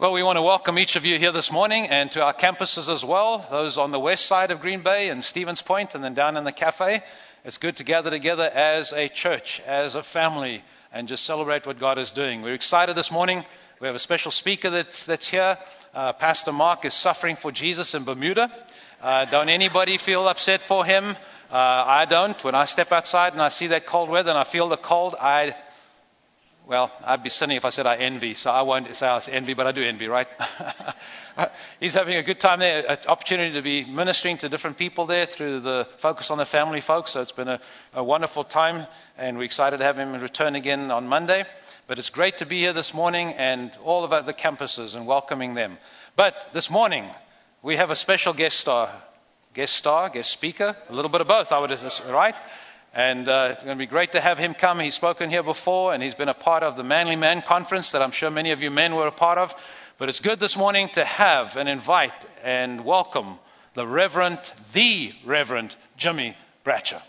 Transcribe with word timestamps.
Well, 0.00 0.12
we 0.12 0.22
want 0.22 0.36
to 0.36 0.42
welcome 0.42 0.78
each 0.78 0.94
of 0.94 1.04
you 1.04 1.18
here 1.18 1.32
this 1.32 1.50
morning 1.50 1.88
and 1.88 2.08
to 2.12 2.22
our 2.22 2.32
campuses 2.32 2.88
as 2.88 3.04
well, 3.04 3.44
those 3.50 3.78
on 3.78 3.90
the 3.90 3.98
west 3.98 4.26
side 4.26 4.52
of 4.52 4.60
Green 4.60 4.82
Bay 4.82 5.08
and 5.08 5.24
Stevens 5.24 5.60
Point 5.60 5.96
and 5.96 6.04
then 6.04 6.14
down 6.14 6.36
in 6.36 6.44
the 6.44 6.52
cafe. 6.52 7.00
It's 7.44 7.58
good 7.58 7.78
to 7.78 7.82
gather 7.82 8.08
together 8.08 8.44
as 8.44 8.92
a 8.92 9.08
church, 9.08 9.60
as 9.66 9.96
a 9.96 10.04
family, 10.04 10.62
and 10.92 11.08
just 11.08 11.24
celebrate 11.24 11.66
what 11.66 11.80
God 11.80 11.98
is 11.98 12.12
doing. 12.12 12.42
We're 12.42 12.54
excited 12.54 12.94
this 12.94 13.10
morning. 13.10 13.44
We 13.80 13.88
have 13.88 13.96
a 13.96 13.98
special 13.98 14.30
speaker 14.30 14.70
that's, 14.70 15.04
that's 15.04 15.26
here. 15.26 15.58
Uh, 15.92 16.12
Pastor 16.12 16.52
Mark 16.52 16.84
is 16.84 16.94
suffering 16.94 17.34
for 17.34 17.50
Jesus 17.50 17.96
in 17.96 18.04
Bermuda. 18.04 18.52
Uh, 19.02 19.24
don't 19.24 19.48
anybody 19.48 19.98
feel 19.98 20.28
upset 20.28 20.60
for 20.60 20.84
him? 20.84 21.16
Uh, 21.50 21.56
I 21.56 22.04
don't. 22.04 22.44
When 22.44 22.54
I 22.54 22.66
step 22.66 22.92
outside 22.92 23.32
and 23.32 23.42
I 23.42 23.48
see 23.48 23.66
that 23.68 23.84
cold 23.84 24.10
weather 24.10 24.30
and 24.30 24.38
I 24.38 24.44
feel 24.44 24.68
the 24.68 24.76
cold, 24.76 25.16
I 25.20 25.56
well, 26.68 26.92
I'd 27.02 27.22
be 27.22 27.30
sinning 27.30 27.56
if 27.56 27.64
I 27.64 27.70
said 27.70 27.86
I 27.86 27.96
envy, 27.96 28.34
so 28.34 28.50
I 28.50 28.60
won't 28.60 28.94
say 28.94 29.08
I 29.08 29.18
envy, 29.30 29.54
but 29.54 29.66
I 29.66 29.72
do 29.72 29.82
envy, 29.82 30.06
right? 30.06 30.28
He's 31.80 31.94
having 31.94 32.16
a 32.16 32.22
good 32.22 32.40
time 32.40 32.58
there, 32.58 32.84
an 32.86 32.98
opportunity 33.08 33.54
to 33.54 33.62
be 33.62 33.84
ministering 33.84 34.36
to 34.38 34.50
different 34.50 34.76
people 34.76 35.06
there 35.06 35.24
through 35.24 35.60
the 35.60 35.88
Focus 35.96 36.30
on 36.30 36.36
the 36.36 36.44
Family 36.44 36.82
folks. 36.82 37.12
So 37.12 37.22
it's 37.22 37.32
been 37.32 37.48
a, 37.48 37.60
a 37.94 38.04
wonderful 38.04 38.44
time, 38.44 38.86
and 39.16 39.38
we're 39.38 39.44
excited 39.44 39.78
to 39.78 39.84
have 39.84 39.98
him 39.98 40.20
return 40.20 40.56
again 40.56 40.90
on 40.90 41.08
Monday. 41.08 41.46
But 41.86 41.98
it's 41.98 42.10
great 42.10 42.36
to 42.38 42.46
be 42.46 42.58
here 42.58 42.74
this 42.74 42.92
morning 42.92 43.32
and 43.32 43.72
all 43.82 44.04
of 44.04 44.26
the 44.26 44.34
campuses 44.34 44.94
and 44.94 45.06
welcoming 45.06 45.54
them. 45.54 45.78
But 46.16 46.52
this 46.52 46.68
morning, 46.68 47.08
we 47.62 47.76
have 47.76 47.88
a 47.88 47.96
special 47.96 48.34
guest 48.34 48.60
star. 48.60 48.92
Guest 49.54 49.74
star, 49.74 50.10
guest 50.10 50.30
speaker, 50.30 50.76
a 50.90 50.92
little 50.92 51.10
bit 51.10 51.22
of 51.22 51.28
both, 51.28 51.50
I 51.50 51.60
would, 51.60 51.70
right? 52.10 52.34
And 52.94 53.28
uh, 53.28 53.50
it's 53.52 53.62
going 53.62 53.76
to 53.76 53.78
be 53.78 53.86
great 53.86 54.12
to 54.12 54.20
have 54.20 54.38
him 54.38 54.54
come. 54.54 54.80
He's 54.80 54.94
spoken 54.94 55.28
here 55.30 55.42
before, 55.42 55.92
and 55.92 56.02
he's 56.02 56.14
been 56.14 56.28
a 56.28 56.34
part 56.34 56.62
of 56.62 56.76
the 56.76 56.82
Manly 56.82 57.16
Man 57.16 57.42
Conference 57.42 57.92
that 57.92 58.02
I'm 58.02 58.10
sure 58.10 58.30
many 58.30 58.52
of 58.52 58.62
you 58.62 58.70
men 58.70 58.94
were 58.94 59.06
a 59.06 59.12
part 59.12 59.38
of. 59.38 59.54
But 59.98 60.08
it's 60.08 60.20
good 60.20 60.40
this 60.40 60.56
morning 60.56 60.88
to 60.90 61.04
have 61.04 61.56
and 61.56 61.68
invite 61.68 62.12
and 62.42 62.84
welcome 62.84 63.38
the 63.74 63.86
Reverend, 63.86 64.38
the 64.72 65.12
Reverend 65.24 65.76
Jimmy 65.96 66.36
Bratcher. 66.64 67.02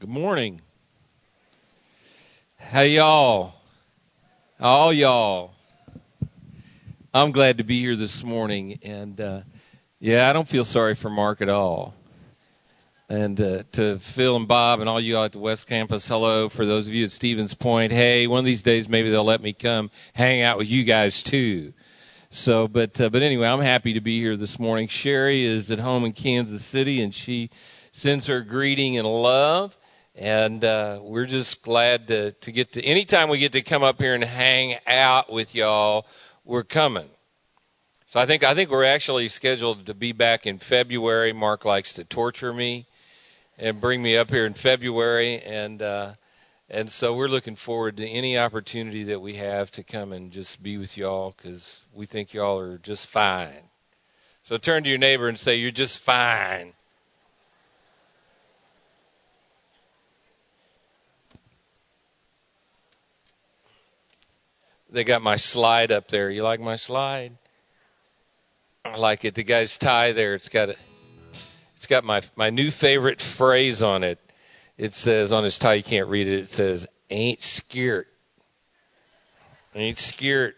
Good 0.00 0.08
morning. 0.10 0.62
Hey 2.56 2.90
y'all. 2.96 3.57
All 4.60 4.92
y'all. 4.92 5.52
I'm 7.14 7.30
glad 7.30 7.58
to 7.58 7.64
be 7.64 7.78
here 7.78 7.94
this 7.94 8.24
morning, 8.24 8.80
and 8.82 9.20
uh, 9.20 9.40
yeah, 10.00 10.28
I 10.28 10.32
don't 10.32 10.48
feel 10.48 10.64
sorry 10.64 10.96
for 10.96 11.08
Mark 11.08 11.40
at 11.40 11.48
all. 11.48 11.94
And 13.08 13.40
uh, 13.40 13.62
to 13.74 14.00
Phil 14.00 14.34
and 14.34 14.48
Bob 14.48 14.80
and 14.80 14.88
all 14.88 15.00
you 15.00 15.16
all 15.16 15.26
at 15.26 15.30
the 15.30 15.38
West 15.38 15.68
Campus, 15.68 16.08
hello. 16.08 16.48
For 16.48 16.66
those 16.66 16.88
of 16.88 16.92
you 16.92 17.04
at 17.04 17.12
Stevens 17.12 17.54
Point, 17.54 17.92
hey, 17.92 18.26
one 18.26 18.40
of 18.40 18.44
these 18.44 18.64
days 18.64 18.88
maybe 18.88 19.10
they'll 19.10 19.22
let 19.22 19.40
me 19.40 19.52
come 19.52 19.92
hang 20.12 20.42
out 20.42 20.58
with 20.58 20.66
you 20.66 20.82
guys 20.82 21.22
too. 21.22 21.72
So, 22.30 22.66
but 22.66 23.00
uh, 23.00 23.10
but 23.10 23.22
anyway, 23.22 23.46
I'm 23.46 23.60
happy 23.60 23.92
to 23.92 24.00
be 24.00 24.18
here 24.18 24.36
this 24.36 24.58
morning. 24.58 24.88
Sherry 24.88 25.46
is 25.46 25.70
at 25.70 25.78
home 25.78 26.04
in 26.04 26.14
Kansas 26.14 26.64
City, 26.64 27.00
and 27.00 27.14
she 27.14 27.50
sends 27.92 28.26
her 28.26 28.40
greeting 28.40 28.98
and 28.98 29.06
love 29.06 29.77
and 30.18 30.64
uh, 30.64 30.98
we're 31.00 31.26
just 31.26 31.62
glad 31.62 32.08
to, 32.08 32.32
to 32.32 32.50
get 32.50 32.72
to 32.72 32.82
anytime 32.84 33.28
we 33.28 33.38
get 33.38 33.52
to 33.52 33.62
come 33.62 33.84
up 33.84 34.00
here 34.00 34.14
and 34.14 34.24
hang 34.24 34.76
out 34.86 35.32
with 35.32 35.54
y'all 35.54 36.06
we're 36.44 36.64
coming. 36.64 37.08
So 38.06 38.18
i 38.18 38.26
think 38.26 38.42
i 38.42 38.54
think 38.54 38.70
we're 38.70 38.84
actually 38.84 39.28
scheduled 39.28 39.86
to 39.86 39.94
be 39.94 40.12
back 40.12 40.46
in 40.46 40.58
february. 40.58 41.32
Mark 41.32 41.64
likes 41.64 41.94
to 41.94 42.04
torture 42.04 42.52
me 42.52 42.86
and 43.58 43.80
bring 43.80 44.02
me 44.02 44.16
up 44.16 44.30
here 44.30 44.44
in 44.44 44.54
february. 44.54 45.40
And 45.40 45.80
uh 45.80 46.12
and 46.68 46.90
so 46.90 47.14
we're 47.14 47.28
looking 47.28 47.56
forward 47.56 47.98
to 47.98 48.06
any 48.06 48.38
opportunity 48.38 49.04
that 49.04 49.20
we 49.20 49.36
have 49.36 49.70
to 49.72 49.84
come 49.84 50.12
and 50.12 50.32
just 50.32 50.62
be 50.62 50.78
with 50.78 50.96
y'all 50.96 51.34
because 51.36 51.82
we 51.94 52.06
think 52.06 52.34
y'all 52.34 52.58
are 52.58 52.78
just 52.78 53.06
fine. 53.06 53.62
So 54.42 54.56
turn 54.56 54.82
to 54.82 54.88
your 54.88 54.98
neighbor 54.98 55.28
and 55.28 55.38
say 55.38 55.56
you're 55.56 55.70
just 55.70 56.00
fine 56.00 56.72
they 64.90 65.04
got 65.04 65.22
my 65.22 65.36
slide 65.36 65.92
up 65.92 66.08
there. 66.08 66.30
You 66.30 66.42
like 66.42 66.60
my 66.60 66.76
slide? 66.76 67.32
I 68.84 68.96
like 68.96 69.24
it. 69.24 69.34
The 69.34 69.42
guy's 69.42 69.76
tie 69.76 70.12
there. 70.12 70.34
It's 70.34 70.48
got 70.48 70.70
a, 70.70 70.76
it's 71.76 71.86
got 71.86 72.04
my 72.04 72.22
my 72.36 72.50
new 72.50 72.70
favorite 72.70 73.20
phrase 73.20 73.82
on 73.82 74.04
it. 74.04 74.18
It 74.76 74.94
says 74.94 75.32
on 75.32 75.44
his 75.44 75.58
tie. 75.58 75.74
You 75.74 75.82
can't 75.82 76.08
read 76.08 76.26
it. 76.26 76.40
It 76.40 76.48
says 76.48 76.86
"Ain't 77.10 77.42
scared." 77.42 78.06
Ain't 79.74 79.98
scared. 79.98 80.54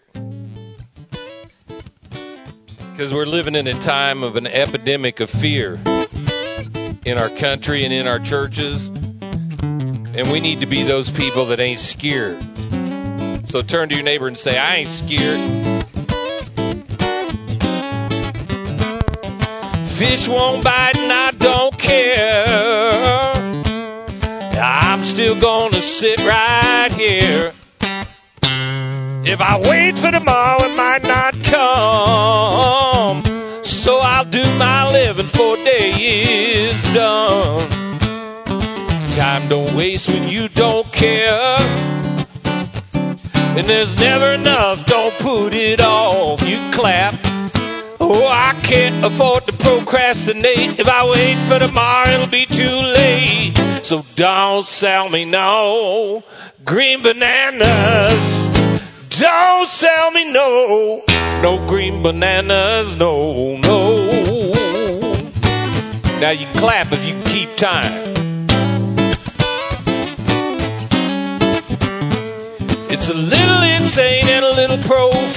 Because 2.92 3.12
we're 3.12 3.26
living 3.26 3.54
in 3.54 3.66
a 3.66 3.74
time 3.74 4.22
of 4.22 4.36
an 4.36 4.46
epidemic 4.46 5.20
of 5.20 5.28
fear 5.28 5.74
in 7.04 7.18
our 7.18 7.28
country 7.28 7.84
and 7.84 7.92
in 7.92 8.06
our 8.06 8.18
churches, 8.18 8.88
and 8.88 10.30
we 10.30 10.40
need 10.40 10.60
to 10.60 10.66
be 10.66 10.84
those 10.84 11.10
people 11.10 11.46
that 11.46 11.60
ain't 11.60 11.80
scared. 11.80 12.38
So 13.50 13.62
turn 13.62 13.88
to 13.88 13.96
your 13.96 14.04
neighbor 14.04 14.28
and 14.28 14.38
say, 14.38 14.56
I 14.56 14.76
ain't 14.76 14.90
scared. 14.90 15.40
Fish 19.88 20.28
won't 20.28 20.62
bite 20.62 20.96
and 20.96 21.12
I 21.12 21.32
don't 21.36 21.76
care. 21.76 23.34
I'm 24.62 25.02
still 25.02 25.40
gonna 25.40 25.80
sit 25.80 26.20
right 26.20 26.92
here. 26.92 27.52
If 29.24 29.40
I 29.40 29.58
wait 29.60 29.98
for 29.98 30.12
tomorrow, 30.12 30.62
it 30.62 30.76
might 30.76 31.02
not 31.02 31.34
come. 31.42 33.24
So 33.64 33.98
I'll 33.98 34.26
do 34.26 34.44
my 34.58 34.92
living 34.92 35.26
for 35.26 35.56
day 35.56 35.90
is 35.98 36.84
done. 36.94 37.68
Time 39.10 39.48
don't 39.48 39.74
waste 39.74 40.08
when 40.08 40.28
you 40.28 40.46
don't 40.46 40.92
care. 40.92 41.99
And 43.60 43.68
there's 43.68 43.94
never 43.98 44.32
enough, 44.32 44.86
don't 44.86 45.14
put 45.18 45.52
it 45.52 45.82
off. 45.82 46.48
You 46.48 46.56
clap. 46.72 47.14
Oh, 48.00 48.26
I 48.26 48.58
can't 48.62 49.04
afford 49.04 49.44
to 49.48 49.52
procrastinate. 49.52 50.78
If 50.80 50.88
I 50.88 51.04
wait 51.10 51.36
for 51.46 51.58
tomorrow, 51.58 52.08
it'll 52.08 52.26
be 52.28 52.46
too 52.46 52.62
late. 52.64 53.52
So 53.82 54.02
don't 54.16 54.64
sell 54.64 55.10
me 55.10 55.26
no 55.26 56.24
green 56.64 57.02
bananas. 57.02 58.80
Don't 59.18 59.68
sell 59.68 60.10
me 60.12 60.32
no, 60.32 61.02
no 61.42 61.62
green 61.68 62.02
bananas, 62.02 62.96
no, 62.96 63.58
no. 63.58 64.06
Now 66.18 66.30
you 66.30 66.46
clap 66.54 66.92
if 66.92 67.06
you 67.06 67.20
keep 67.24 67.54
time. 67.56 68.19
It's 73.00 73.08
a 73.08 73.14
little 73.14 73.62
insane 73.62 74.28
and 74.28 74.44
a 74.44 74.52
little 74.54 74.76
profound. 74.76 75.32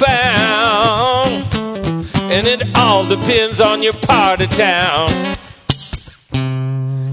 And 2.30 2.46
it 2.46 2.76
all 2.76 3.08
depends 3.08 3.62
on 3.62 3.82
your 3.82 3.94
part 3.94 4.42
of 4.42 4.50
town. 4.50 5.10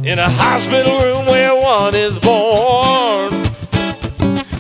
In 0.04 0.18
a 0.18 0.28
hospital 0.28 0.98
room 1.02 1.26
where 1.26 1.54
one 1.54 1.94
is 1.94 2.18
born. 2.18 3.32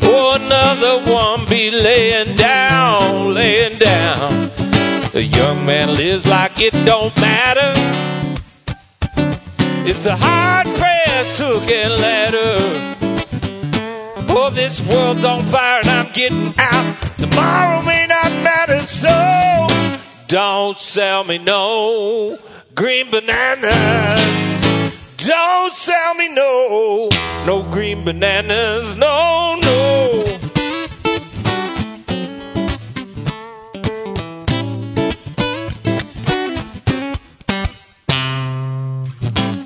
Or 0.06 0.36
another 0.36 1.10
one 1.12 1.46
be 1.48 1.72
laying 1.72 2.36
down, 2.36 3.34
laying 3.34 3.80
down. 3.80 4.48
A 5.14 5.20
young 5.20 5.66
man 5.66 5.96
lives 5.96 6.24
like 6.24 6.60
it 6.60 6.72
don't 6.86 7.20
matter. 7.20 7.72
It's 9.90 10.06
a 10.06 10.14
hard 10.16 10.68
pressed 10.68 11.40
hook 11.40 11.68
and 11.68 12.00
ladder. 12.00 12.99
Oh, 14.42 14.48
this 14.48 14.80
world's 14.80 15.22
on 15.22 15.44
fire 15.44 15.80
and 15.80 15.88
I'm 15.90 16.12
getting 16.14 16.54
out. 16.56 16.96
Tomorrow 17.18 17.82
may 17.82 18.06
not 18.06 18.32
matter, 18.42 18.80
so 18.80 19.68
don't 20.28 20.78
sell 20.78 21.24
me 21.24 21.36
no 21.36 22.38
green 22.74 23.10
bananas. 23.10 23.66
Don't 25.18 25.72
sell 25.74 26.14
me 26.14 26.30
no, 26.30 27.10
no 27.44 27.62
green 27.70 28.06
bananas, 28.06 28.96
no, 28.96 29.58
no. 29.60 30.24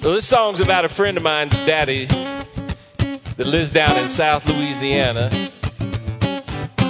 This 0.00 0.26
song's 0.26 0.58
about 0.58 0.84
a 0.84 0.88
friend 0.88 1.16
of 1.16 1.22
mine's 1.22 1.56
daddy 1.60 2.08
that 3.36 3.46
lives 3.46 3.72
down 3.72 3.96
in 3.98 4.08
South 4.08 4.48
Louisiana. 4.48 5.30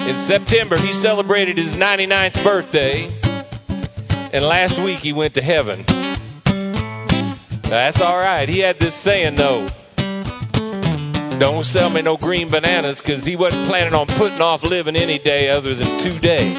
In 0.07 0.19
September, 0.19 0.77
he 0.77 0.93
celebrated 0.93 1.57
his 1.57 1.75
99th 1.75 2.45
birthday, 2.45 3.11
and 4.33 4.45
last 4.45 4.79
week 4.79 4.99
he 4.99 5.13
went 5.13 5.35
to 5.35 5.43
heaven. 5.43 5.85
That's 7.63 8.01
all 8.01 8.17
right. 8.17 8.49
He 8.49 8.59
had 8.59 8.79
this 8.79 8.95
saying 8.95 9.37
though. 9.37 9.67
Don't 11.39 11.65
sell 11.65 11.91
me 11.91 12.03
no 12.03 12.17
green 12.17 12.49
bananas 12.49 13.01
because 13.01 13.25
he 13.25 13.35
wasn't 13.35 13.67
planning 13.67 13.95
on 13.95 14.07
putting 14.07 14.41
off 14.41 14.63
living 14.63 14.95
any 14.95 15.19
day 15.19 15.49
other 15.49 15.75
than 15.75 15.99
today. 15.99 16.51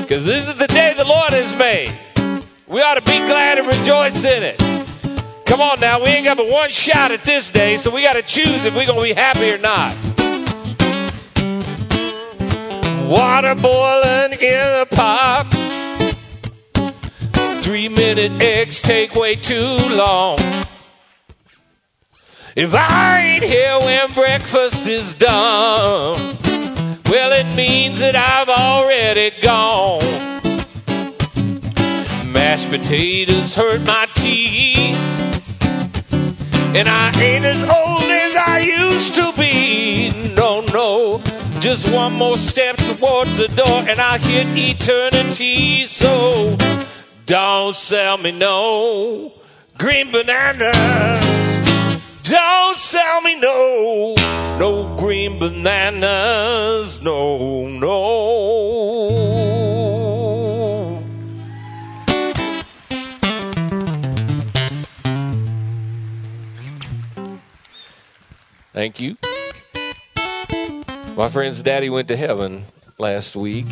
Because 0.00 0.26
this 0.26 0.48
is 0.48 0.56
the 0.56 0.66
day 0.66 0.94
the 0.96 1.04
Lord 1.04 1.32
has 1.32 1.54
made. 1.54 1.94
We 2.66 2.80
ought 2.80 2.94
to 2.94 3.02
be 3.02 3.18
glad 3.18 3.58
and 3.58 3.66
rejoice 3.68 4.24
in 4.24 4.42
it. 4.42 4.63
Come 5.46 5.60
on 5.60 5.80
now, 5.80 6.02
we 6.02 6.08
ain't 6.08 6.24
got 6.24 6.36
but 6.36 6.48
one 6.48 6.70
shot 6.70 7.12
at 7.12 7.22
this 7.24 7.50
day, 7.50 7.76
so 7.76 7.90
we 7.90 8.02
got 8.02 8.14
to 8.14 8.22
choose 8.22 8.64
if 8.64 8.74
we're 8.74 8.86
going 8.86 8.98
to 8.98 9.04
be 9.04 9.12
happy 9.12 9.52
or 9.52 9.58
not. 9.58 9.94
Water 13.08 13.54
boiling 13.54 14.32
in 14.32 14.38
the 14.40 14.88
pot. 14.90 15.50
Three 17.62 17.88
minute 17.88 18.42
eggs 18.42 18.80
take 18.80 19.14
way 19.14 19.36
too 19.36 19.76
long. 19.90 20.38
If 22.56 22.72
I 22.72 23.20
ain't 23.34 23.44
here 23.44 23.78
when 23.80 24.12
breakfast 24.12 24.86
is 24.86 25.14
done, 25.14 26.36
well, 27.10 27.32
it 27.32 27.56
means 27.56 27.98
that 27.98 28.14
I've 28.16 28.48
already 28.48 29.32
gone. 29.42 30.00
Mashed 32.32 32.70
potatoes 32.70 33.54
hurt 33.54 33.82
my 33.82 34.06
and 36.74 36.88
I 36.88 37.08
ain't 37.20 37.44
as 37.44 37.62
old 37.62 37.70
as 37.70 38.36
I 38.36 38.58
used 38.58 39.14
to 39.14 39.32
be. 39.38 40.10
No, 40.34 40.60
no, 40.60 41.20
just 41.60 41.88
one 41.90 42.14
more 42.14 42.36
step 42.36 42.76
towards 42.76 43.36
the 43.36 43.48
door, 43.48 43.88
and 43.88 44.00
I'll 44.00 44.18
hit 44.18 44.48
eternity. 44.58 45.86
So 45.86 46.56
don't 47.26 47.76
sell 47.76 48.18
me 48.18 48.32
no 48.32 49.32
green 49.78 50.10
bananas. 50.10 51.44
Don't 52.24 52.78
sell 52.78 53.20
me 53.20 53.38
no, 53.38 54.14
no 54.58 54.96
green 54.96 55.38
bananas, 55.38 57.02
no, 57.02 57.68
no. 57.68 59.33
Thank 68.74 68.98
you. 68.98 69.16
My 71.16 71.28
friend's 71.28 71.62
daddy 71.62 71.90
went 71.90 72.08
to 72.08 72.16
heaven 72.16 72.64
last 72.98 73.36
week 73.36 73.66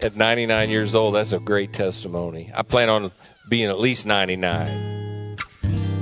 at 0.00 0.14
99 0.14 0.70
years 0.70 0.94
old. 0.94 1.16
That's 1.16 1.32
a 1.32 1.40
great 1.40 1.72
testimony. 1.72 2.52
I 2.54 2.62
plan 2.62 2.88
on 2.88 3.10
being 3.48 3.68
at 3.68 3.80
least 3.80 4.06
99. 4.06 5.38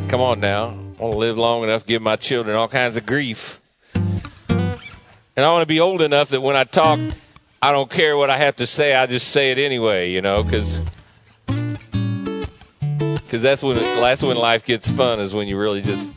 Come 0.08 0.20
on 0.20 0.38
now. 0.38 0.66
I 0.66 1.02
want 1.02 1.12
to 1.14 1.18
live 1.18 1.38
long 1.38 1.64
enough 1.64 1.86
give 1.86 2.02
my 2.02 2.16
children 2.16 2.56
all 2.56 2.68
kinds 2.68 2.98
of 2.98 3.06
grief. 3.06 3.58
And 3.94 4.78
I 5.38 5.50
want 5.50 5.62
to 5.62 5.66
be 5.66 5.80
old 5.80 6.02
enough 6.02 6.28
that 6.28 6.42
when 6.42 6.56
I 6.56 6.64
talk, 6.64 7.00
I 7.62 7.72
don't 7.72 7.90
care 7.90 8.18
what 8.18 8.28
I 8.28 8.36
have 8.36 8.56
to 8.56 8.66
say. 8.66 8.94
I 8.94 9.06
just 9.06 9.28
say 9.28 9.50
it 9.50 9.58
anyway, 9.58 10.10
you 10.10 10.20
know, 10.20 10.42
because 10.42 10.78
because 13.30 13.40
that's 13.40 13.62
when 13.62 13.76
that's 13.76 14.22
when 14.22 14.36
life 14.36 14.66
gets 14.66 14.90
fun 14.90 15.20
is 15.20 15.32
when 15.32 15.48
you 15.48 15.58
really 15.58 15.80
just 15.80 16.12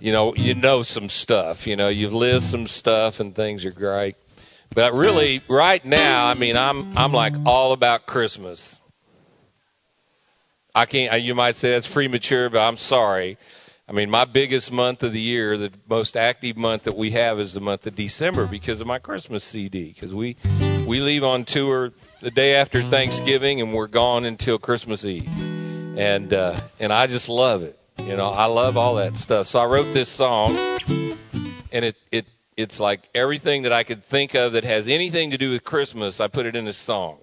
you 0.00 0.12
know 0.12 0.34
you 0.34 0.54
know 0.54 0.82
some 0.82 1.08
stuff. 1.08 1.66
You 1.66 1.76
know, 1.76 1.88
you've 1.88 2.14
lived 2.14 2.44
some 2.44 2.66
stuff 2.66 3.20
and 3.20 3.34
things 3.34 3.64
are 3.64 3.70
great. 3.70 4.16
But 4.74 4.92
really, 4.92 5.42
right 5.48 5.84
now, 5.84 6.26
I 6.26 6.34
mean, 6.34 6.56
I'm 6.56 6.96
I'm 6.96 7.12
like 7.12 7.34
all 7.46 7.72
about 7.72 8.06
Christmas. 8.06 8.78
I 10.74 10.86
can't. 10.86 11.22
You 11.22 11.34
might 11.34 11.56
say 11.56 11.70
that's 11.70 11.88
premature, 11.88 12.50
but 12.50 12.60
I'm 12.60 12.76
sorry. 12.76 13.38
I 13.88 13.92
mean, 13.92 14.10
my 14.10 14.26
biggest 14.26 14.70
month 14.70 15.02
of 15.02 15.14
the 15.14 15.20
year, 15.20 15.56
the 15.56 15.72
most 15.88 16.16
active 16.16 16.58
month 16.58 16.82
that 16.82 16.94
we 16.94 17.12
have 17.12 17.40
is 17.40 17.54
the 17.54 17.60
month 17.60 17.86
of 17.86 17.96
December 17.96 18.46
because 18.46 18.82
of 18.82 18.86
my 18.86 18.98
Christmas 18.98 19.42
CD. 19.42 19.90
Because 19.92 20.14
we 20.14 20.36
we 20.86 21.00
leave 21.00 21.24
on 21.24 21.44
tour 21.44 21.92
the 22.20 22.30
day 22.30 22.56
after 22.56 22.82
Thanksgiving 22.82 23.62
and 23.62 23.72
we're 23.72 23.86
gone 23.86 24.26
until 24.26 24.58
Christmas 24.58 25.04
Eve, 25.06 25.28
and 25.98 26.34
uh, 26.34 26.60
and 26.78 26.92
I 26.92 27.06
just 27.06 27.30
love 27.30 27.62
it. 27.62 27.77
You 28.08 28.16
know, 28.16 28.30
I 28.30 28.46
love 28.46 28.78
all 28.78 28.94
that 28.94 29.18
stuff. 29.18 29.48
So 29.48 29.58
I 29.58 29.66
wrote 29.66 29.92
this 29.92 30.08
song, 30.08 30.56
and 31.70 31.84
it 31.84 31.94
it 32.10 32.26
it's 32.56 32.80
like 32.80 33.06
everything 33.14 33.64
that 33.64 33.72
I 33.74 33.82
could 33.82 34.02
think 34.02 34.34
of 34.34 34.54
that 34.54 34.64
has 34.64 34.88
anything 34.88 35.32
to 35.32 35.36
do 35.36 35.50
with 35.50 35.62
Christmas. 35.62 36.18
I 36.18 36.28
put 36.28 36.46
it 36.46 36.56
in 36.56 36.64
this 36.64 36.78
song. 36.78 37.18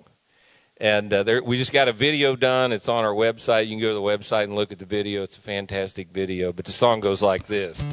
And 0.77 1.11
uh, 1.11 1.23
there, 1.23 1.41
we 1.41 1.57
just 1.57 1.73
got 1.73 1.87
a 1.87 1.91
video 1.91 2.35
done. 2.35 2.71
It's 2.71 2.87
on 2.87 3.03
our 3.03 3.15
website. 3.15 3.63
You 3.63 3.71
can 3.71 3.79
go 3.79 3.87
to 3.87 3.93
the 3.95 3.99
website 3.99 4.43
and 4.43 4.53
look 4.53 4.71
at 4.71 4.77
the 4.77 4.85
video. 4.85 5.23
It's 5.23 5.35
a 5.39 5.41
fantastic 5.41 6.09
video. 6.09 6.53
But 6.53 6.65
the 6.65 6.71
song 6.71 6.99
goes 6.99 7.23
like 7.23 7.47
this. 7.47 7.83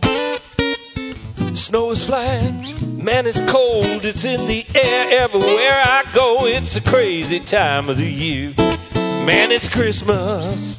Snow 1.54 1.92
is 1.92 2.04
flying, 2.04 3.02
man, 3.02 3.26
it's 3.26 3.40
cold, 3.40 4.04
it's 4.04 4.24
in 4.24 4.46
the 4.46 4.66
air 4.74 5.22
everywhere 5.22 5.82
I 5.82 6.04
go. 6.14 6.46
It's 6.46 6.76
a 6.76 6.82
crazy 6.82 7.40
time 7.40 7.88
of 7.88 7.96
the 7.96 8.04
year. 8.04 8.52
Man, 8.54 9.50
it's 9.50 9.70
Christmas. 9.70 10.78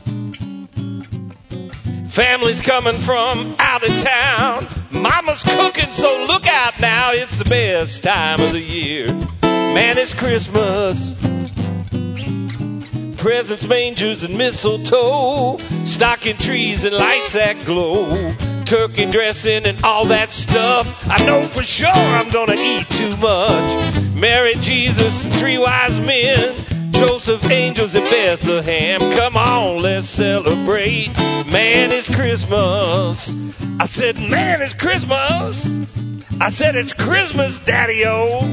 Family's 2.13 2.61
coming 2.61 2.99
from 2.99 3.55
out 3.57 3.81
of 3.81 4.03
town. 4.03 4.67
Mama's 4.91 5.41
cooking, 5.41 5.89
so 5.89 6.27
look 6.27 6.45
out 6.45 6.79
now. 6.79 7.09
It's 7.13 7.39
the 7.39 7.49
best 7.49 8.03
time 8.03 8.39
of 8.39 8.51
the 8.51 8.59
year. 8.59 9.11
Man, 9.41 9.97
it's 9.97 10.13
Christmas 10.13 11.09
presents, 13.17 13.65
mangers, 13.65 14.23
and 14.25 14.37
mistletoe, 14.37 15.57
stocking 15.85 16.37
trees 16.37 16.85
and 16.85 16.93
lights 16.93 17.33
that 17.33 17.55
glow, 17.65 18.31
turkey 18.65 19.09
dressing 19.09 19.65
and 19.65 19.83
all 19.83 20.05
that 20.05 20.29
stuff. 20.29 21.07
I 21.09 21.25
know 21.25 21.41
for 21.47 21.63
sure 21.63 21.87
I'm 21.89 22.29
gonna 22.29 22.57
eat 22.57 22.87
too 22.89 23.17
much. 23.17 24.03
Mary, 24.13 24.53
Jesus, 24.55 25.25
and 25.25 25.33
three 25.33 25.57
wise 25.57 25.99
men, 25.99 26.53
Joseph, 27.05 27.51
angels 27.51 27.95
in 27.95 28.03
Bethlehem. 28.05 29.01
Come 29.01 29.35
on, 29.35 29.81
let's 29.81 30.07
celebrate. 30.07 31.09
Man, 31.51 31.91
it's 31.91 32.07
Christmas. 32.07 33.35
I 33.77 33.87
said, 33.87 34.15
man, 34.17 34.61
it's 34.61 34.73
Christmas. 34.73 35.85
I 36.39 36.47
said, 36.47 36.77
it's 36.77 36.93
Christmas, 36.93 37.59
Daddy-O. 37.59 38.45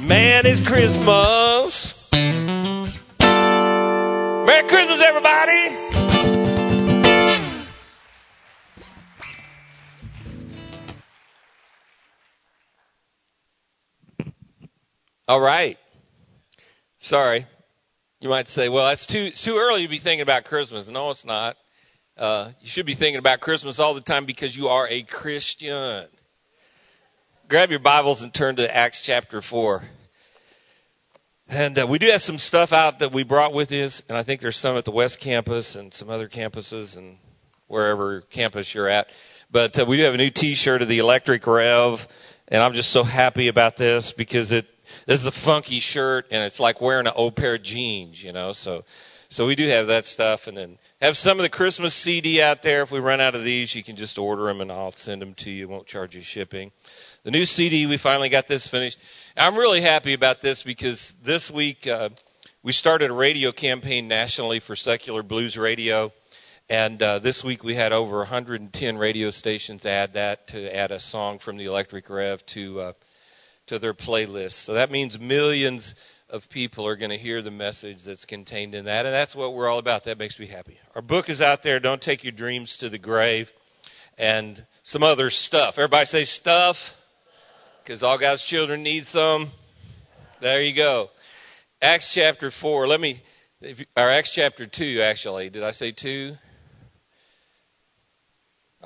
Man, 0.00 0.46
it's 0.46 0.60
Christmas. 0.60 2.10
Merry 3.20 4.66
Christmas, 4.66 5.02
everybody! 5.02 5.76
All 15.28 15.40
right. 15.40 15.76
Sorry. 17.06 17.46
You 18.18 18.28
might 18.28 18.48
say, 18.48 18.68
well, 18.68 18.88
that's 18.88 19.06
too, 19.06 19.20
it's 19.20 19.44
too 19.44 19.54
early 19.54 19.82
to 19.82 19.88
be 19.88 19.98
thinking 19.98 20.22
about 20.22 20.44
Christmas. 20.44 20.88
No, 20.88 21.10
it's 21.10 21.24
not. 21.24 21.56
Uh, 22.18 22.48
you 22.60 22.68
should 22.68 22.84
be 22.84 22.94
thinking 22.94 23.20
about 23.20 23.38
Christmas 23.38 23.78
all 23.78 23.94
the 23.94 24.00
time 24.00 24.24
because 24.24 24.56
you 24.56 24.66
are 24.70 24.88
a 24.90 25.02
Christian. 25.02 26.04
Grab 27.48 27.70
your 27.70 27.78
Bibles 27.78 28.24
and 28.24 28.34
turn 28.34 28.56
to 28.56 28.76
Acts 28.76 29.02
chapter 29.02 29.40
4. 29.40 29.84
And 31.48 31.78
uh, 31.78 31.86
we 31.88 32.00
do 32.00 32.08
have 32.08 32.22
some 32.22 32.38
stuff 32.38 32.72
out 32.72 32.98
that 32.98 33.12
we 33.12 33.22
brought 33.22 33.52
with 33.52 33.70
us, 33.70 34.02
and 34.08 34.18
I 34.18 34.24
think 34.24 34.40
there's 34.40 34.56
some 34.56 34.76
at 34.76 34.84
the 34.84 34.90
West 34.90 35.20
Campus 35.20 35.76
and 35.76 35.94
some 35.94 36.10
other 36.10 36.28
campuses 36.28 36.96
and 36.96 37.18
wherever 37.68 38.22
campus 38.22 38.74
you're 38.74 38.88
at. 38.88 39.10
But 39.48 39.78
uh, 39.78 39.84
we 39.84 39.96
do 39.96 40.02
have 40.02 40.14
a 40.14 40.16
new 40.18 40.30
T-shirt 40.30 40.82
of 40.82 40.88
the 40.88 40.98
Electric 40.98 41.46
Rev, 41.46 42.08
and 42.48 42.60
I'm 42.60 42.72
just 42.72 42.90
so 42.90 43.04
happy 43.04 43.46
about 43.46 43.76
this 43.76 44.10
because 44.10 44.50
it 44.50 44.66
this 45.06 45.20
is 45.20 45.26
a 45.26 45.32
funky 45.32 45.80
shirt, 45.80 46.26
and 46.30 46.44
it's 46.44 46.60
like 46.60 46.80
wearing 46.80 47.06
an 47.06 47.12
old 47.14 47.36
pair 47.36 47.54
of 47.54 47.62
jeans, 47.62 48.22
you 48.22 48.32
know. 48.32 48.52
So 48.52 48.84
so 49.28 49.46
we 49.46 49.56
do 49.56 49.68
have 49.68 49.88
that 49.88 50.04
stuff, 50.04 50.46
and 50.46 50.56
then 50.56 50.78
have 51.00 51.16
some 51.16 51.38
of 51.38 51.42
the 51.42 51.48
Christmas 51.48 51.94
CD 51.94 52.40
out 52.40 52.62
there. 52.62 52.82
If 52.82 52.92
we 52.92 53.00
run 53.00 53.20
out 53.20 53.34
of 53.34 53.42
these, 53.42 53.74
you 53.74 53.82
can 53.82 53.96
just 53.96 54.18
order 54.18 54.44
them, 54.44 54.60
and 54.60 54.70
I'll 54.70 54.92
send 54.92 55.20
them 55.20 55.34
to 55.34 55.50
you. 55.50 55.68
Won't 55.68 55.86
charge 55.86 56.14
you 56.14 56.22
shipping. 56.22 56.70
The 57.24 57.32
new 57.32 57.44
CD, 57.44 57.86
we 57.86 57.96
finally 57.96 58.28
got 58.28 58.46
this 58.46 58.68
finished. 58.68 58.98
I'm 59.36 59.56
really 59.56 59.80
happy 59.80 60.12
about 60.12 60.40
this 60.40 60.62
because 60.62 61.12
this 61.24 61.50
week 61.50 61.86
uh, 61.88 62.10
we 62.62 62.72
started 62.72 63.10
a 63.10 63.14
radio 63.14 63.50
campaign 63.50 64.06
nationally 64.06 64.60
for 64.60 64.76
secular 64.76 65.24
blues 65.24 65.58
radio. 65.58 66.12
And 66.68 67.02
uh, 67.02 67.18
this 67.18 67.44
week 67.44 67.62
we 67.62 67.74
had 67.74 67.92
over 67.92 68.18
110 68.18 68.98
radio 68.98 69.30
stations 69.30 69.86
add 69.86 70.14
that 70.14 70.48
to 70.48 70.74
add 70.76 70.90
a 70.90 70.98
song 70.98 71.38
from 71.38 71.56
the 71.56 71.66
Electric 71.66 72.10
Rev 72.10 72.44
to 72.46 72.80
uh, 72.80 72.92
to 73.66 73.78
their 73.78 73.94
playlist. 73.94 74.52
So 74.52 74.74
that 74.74 74.90
means 74.90 75.18
millions 75.18 75.94
of 76.30 76.48
people 76.48 76.86
are 76.86 76.96
going 76.96 77.10
to 77.10 77.18
hear 77.18 77.42
the 77.42 77.50
message 77.50 78.04
that's 78.04 78.24
contained 78.24 78.74
in 78.74 78.86
that, 78.86 79.06
and 79.06 79.14
that's 79.14 79.36
what 79.36 79.54
we're 79.54 79.68
all 79.68 79.78
about. 79.78 80.04
That 80.04 80.18
makes 80.18 80.38
me 80.38 80.46
happy. 80.46 80.78
Our 80.94 81.02
book 81.02 81.28
is 81.28 81.40
out 81.40 81.62
there. 81.62 81.78
Don't 81.78 82.00
take 82.00 82.24
your 82.24 82.32
dreams 82.32 82.78
to 82.78 82.88
the 82.88 82.98
grave, 82.98 83.52
and 84.18 84.62
some 84.82 85.02
other 85.02 85.30
stuff. 85.30 85.78
Everybody 85.78 86.06
say 86.06 86.24
stuff 86.24 86.96
because 87.82 88.02
all 88.02 88.18
God's 88.18 88.42
children 88.42 88.82
need 88.82 89.04
some. 89.04 89.48
There 90.40 90.62
you 90.62 90.72
go. 90.72 91.10
Acts 91.80 92.12
chapter 92.12 92.50
4. 92.50 92.88
Let 92.88 93.00
me, 93.00 93.22
or 93.96 94.10
Acts 94.10 94.34
chapter 94.34 94.66
2, 94.66 95.00
actually. 95.02 95.50
Did 95.50 95.62
I 95.62 95.70
say 95.70 95.92
2? 95.92 96.36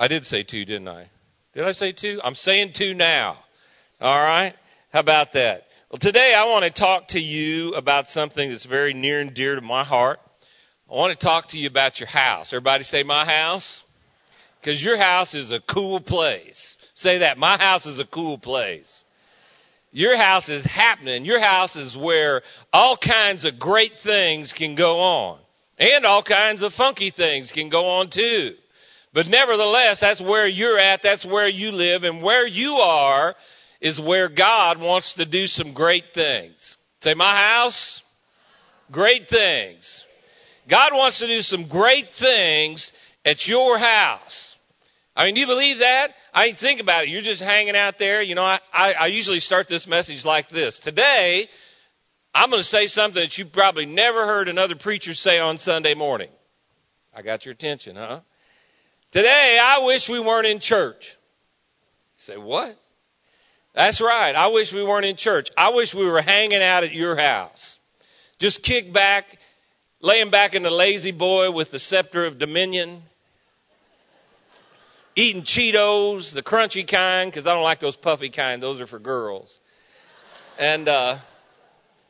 I 0.01 0.09
did 0.09 0.25
say 0.25 0.43
two, 0.43 0.65
didn't 0.65 0.89
I? 0.89 1.07
Did 1.55 1.65
I 1.65 1.73
say 1.73 1.93
two? 1.93 2.21
I'm 2.25 2.35
saying 2.35 2.73
two 2.73 2.95
now. 2.95 3.37
All 4.01 4.17
right? 4.17 4.55
How 4.93 4.99
about 4.99 5.35
that? 5.35 5.69
Well, 5.89 6.01
today 6.01 6.35
I 6.37 6.47
want 6.47 6.65
to 6.65 6.71
talk 6.71 7.09
to 7.09 7.21
you 7.21 7.75
about 7.75 8.09
something 8.09 8.51
that's 8.51 8.65
very 8.65 8.93
near 8.93 9.21
and 9.21 9.33
dear 9.33 9.55
to 9.55 9.61
my 9.61 9.85
heart. 9.85 10.19
I 10.91 10.97
want 10.97 11.13
to 11.13 11.27
talk 11.27 11.49
to 11.51 11.59
you 11.59 11.69
about 11.69 12.01
your 12.01 12.09
house. 12.09 12.53
Everybody 12.53 12.83
say 12.83 13.05
my 13.05 13.25
house? 13.25 13.85
Because 14.61 14.85
your 14.85 14.97
house 14.97 15.37
is 15.37 15.53
a 15.53 15.61
cool 15.61 16.01
place. 16.01 16.77
Say 16.95 17.19
that. 17.19 17.39
My 17.39 17.57
house 17.57 17.87
is 17.87 18.01
a 18.01 18.05
cool 18.05 18.37
place. 18.37 19.05
Your 19.93 20.17
house 20.17 20.49
is 20.49 20.65
happening. 20.65 21.25
Your 21.25 21.41
house 21.41 21.77
is 21.77 21.97
where 21.97 22.43
all 22.73 22.97
kinds 22.97 23.45
of 23.45 23.61
great 23.61 23.97
things 23.97 24.53
can 24.53 24.75
go 24.75 24.99
on. 24.99 25.39
And 25.79 26.05
all 26.05 26.23
kinds 26.23 26.63
of 26.63 26.75
funky 26.75 27.11
things 27.11 27.53
can 27.53 27.69
go 27.69 28.01
on 28.01 28.09
too. 28.09 28.57
But 29.13 29.29
nevertheless, 29.29 30.01
that's 30.01 30.21
where 30.21 30.49
you're 30.49 30.79
at. 30.79 31.03
That's 31.03 31.25
where 31.25 31.49
you 31.49 31.71
live. 31.71 32.03
And 32.03 32.23
where 32.23 32.47
you 32.47 32.73
are 32.75 33.37
is 33.81 34.01
where 34.01 34.29
God 34.29 34.79
wants 34.79 35.15
to 35.15 35.25
do 35.25 35.47
some 35.47 35.73
great 35.73 36.13
things. 36.13 36.77
Say, 37.01 37.15
my 37.15 37.35
house, 37.35 38.03
great 38.91 39.29
things. 39.29 40.05
God 40.69 40.93
wants 40.93 41.21
to 41.21 41.27
do 41.27 41.41
some 41.43 41.67
great 41.67 42.09
things 42.11 42.93
at 43.25 43.49
your 43.49 43.79
house. 43.79 44.57
I 45.17 45.25
mean, 45.25 45.35
do 45.35 45.41
you 45.41 45.47
believe 45.47 45.81
that? 45.81 46.09
I 46.33 46.47
mean, 46.47 46.55
think 46.55 46.81
about 46.81 47.05
it. 47.05 47.09
You're 47.09 47.23
just 47.23 47.43
hanging 47.43 47.77
out 47.77 47.99
there. 47.99 48.23
You 48.23 48.35
know, 48.35 48.45
I, 48.45 48.59
I, 48.73 48.95
I 49.01 49.07
usually 49.07 49.41
start 49.41 49.67
this 49.67 49.87
message 49.87 50.25
like 50.25 50.49
this. 50.49 50.79
Today, 50.79 51.49
I'm 52.35 52.51
going 52.51 52.61
to 52.61 52.65
say 52.65 52.87
something 52.87 53.21
that 53.21 53.37
you 53.37 53.45
probably 53.45 53.87
never 53.87 54.25
heard 54.25 54.49
another 54.49 54.77
preacher 54.77 55.15
say 55.15 55.41
on 55.41 55.59
Sunday 55.59 55.95
morning. 55.95 56.29
I 57.15 57.23
got 57.23 57.45
your 57.45 57.53
attention, 57.53 57.97
huh? 57.97 58.21
Today, 59.11 59.59
I 59.61 59.85
wish 59.87 60.09
we 60.09 60.21
weren't 60.21 60.47
in 60.47 60.61
church. 60.61 61.17
You 62.17 62.23
say, 62.23 62.37
what? 62.37 62.80
That's 63.75 64.01
right. 64.01 64.35
I 64.35 64.49
wish 64.49 64.73
we 64.73 64.83
weren't 64.83 65.07
in 65.07 65.17
church. 65.17 65.51
I 65.57 65.71
wish 65.71 65.95
we 65.95 66.05
were 66.05 66.21
hanging 66.21 66.63
out 66.63 66.83
at 66.83 66.93
your 66.93 67.17
house. 67.17 67.79
Just 68.39 68.63
kick 68.63 68.93
back, 68.93 69.39
laying 70.01 70.31
back 70.31 70.55
in 70.55 70.63
the 70.63 70.71
La-Z-Boy 70.71 71.53
with 71.53 71.71
the 71.71 71.79
scepter 71.79 72.25
of 72.25 72.39
dominion, 72.39 73.03
eating 75.15 75.43
Cheetos, 75.43 76.35
the 76.35 76.43
crunchy 76.43 76.87
kind, 76.87 77.31
because 77.31 77.47
I 77.47 77.55
don't 77.55 77.63
like 77.63 77.81
those 77.81 77.97
puffy 77.97 78.31
kind. 78.31 78.63
Those 78.63 78.81
are 78.81 78.87
for 78.87 78.99
girls. 78.99 79.59
And 80.59 80.89
uh, 80.89 81.19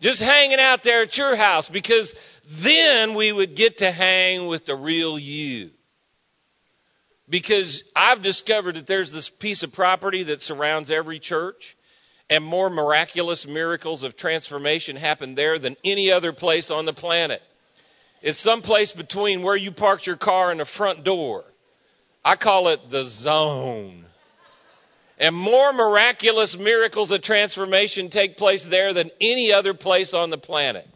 just 0.00 0.22
hanging 0.22 0.60
out 0.60 0.82
there 0.82 1.02
at 1.02 1.18
your 1.18 1.36
house 1.36 1.68
because 1.68 2.14
then 2.48 3.14
we 3.14 3.32
would 3.32 3.54
get 3.54 3.78
to 3.78 3.90
hang 3.90 4.46
with 4.46 4.64
the 4.64 4.74
real 4.74 5.18
you 5.18 5.70
because 7.30 7.84
I've 7.94 8.22
discovered 8.22 8.74
that 8.74 8.86
there's 8.86 9.12
this 9.12 9.30
piece 9.30 9.62
of 9.62 9.72
property 9.72 10.24
that 10.24 10.42
surrounds 10.42 10.90
every 10.90 11.20
church, 11.20 11.76
and 12.28 12.44
more 12.44 12.68
miraculous 12.68 13.46
miracles 13.46 14.02
of 14.02 14.16
transformation 14.16 14.96
happen 14.96 15.36
there 15.36 15.58
than 15.58 15.76
any 15.84 16.10
other 16.10 16.32
place 16.32 16.70
on 16.70 16.84
the 16.84 16.92
planet. 16.92 17.42
It's 18.20 18.38
someplace 18.38 18.92
between 18.92 19.42
where 19.42 19.56
you 19.56 19.70
parked 19.70 20.06
your 20.06 20.16
car 20.16 20.50
and 20.50 20.60
the 20.60 20.64
front 20.64 21.04
door. 21.04 21.44
I 22.24 22.36
call 22.36 22.68
it 22.68 22.90
the 22.90 23.04
zone. 23.04 24.04
And 25.18 25.34
more 25.34 25.72
miraculous 25.72 26.58
miracles 26.58 27.10
of 27.10 27.22
transformation 27.22 28.10
take 28.10 28.36
place 28.36 28.64
there 28.64 28.92
than 28.92 29.10
any 29.20 29.52
other 29.52 29.74
place 29.74 30.14
on 30.14 30.30
the 30.30 30.38
planet. 30.38 30.88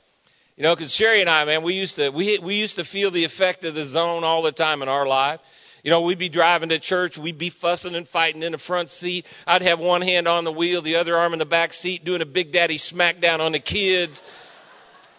You 0.56 0.62
know, 0.62 0.74
because 0.74 0.94
Sherry 0.94 1.20
and 1.20 1.30
I, 1.30 1.44
man, 1.44 1.62
we 1.62 1.74
used 1.74 1.96
to 1.96 2.10
we 2.10 2.38
we 2.38 2.54
used 2.54 2.76
to 2.76 2.84
feel 2.84 3.10
the 3.10 3.24
effect 3.24 3.64
of 3.64 3.74
the 3.74 3.84
zone 3.84 4.24
all 4.24 4.42
the 4.42 4.52
time 4.52 4.82
in 4.82 4.88
our 4.88 5.06
life. 5.06 5.40
You 5.84 5.90
know, 5.90 6.00
we'd 6.00 6.18
be 6.18 6.30
driving 6.30 6.70
to 6.70 6.78
church, 6.78 7.18
we'd 7.18 7.36
be 7.36 7.50
fussing 7.50 7.94
and 7.94 8.08
fighting 8.08 8.42
in 8.42 8.52
the 8.52 8.58
front 8.58 8.88
seat. 8.88 9.26
I'd 9.46 9.60
have 9.60 9.78
one 9.78 10.00
hand 10.00 10.26
on 10.26 10.44
the 10.44 10.52
wheel, 10.52 10.80
the 10.80 10.96
other 10.96 11.14
arm 11.14 11.34
in 11.34 11.38
the 11.38 11.44
back 11.44 11.74
seat, 11.74 12.06
doing 12.06 12.22
a 12.22 12.26
big 12.26 12.52
daddy 12.52 12.78
smackdown 12.78 13.40
on 13.40 13.52
the 13.52 13.58
kids. 13.58 14.22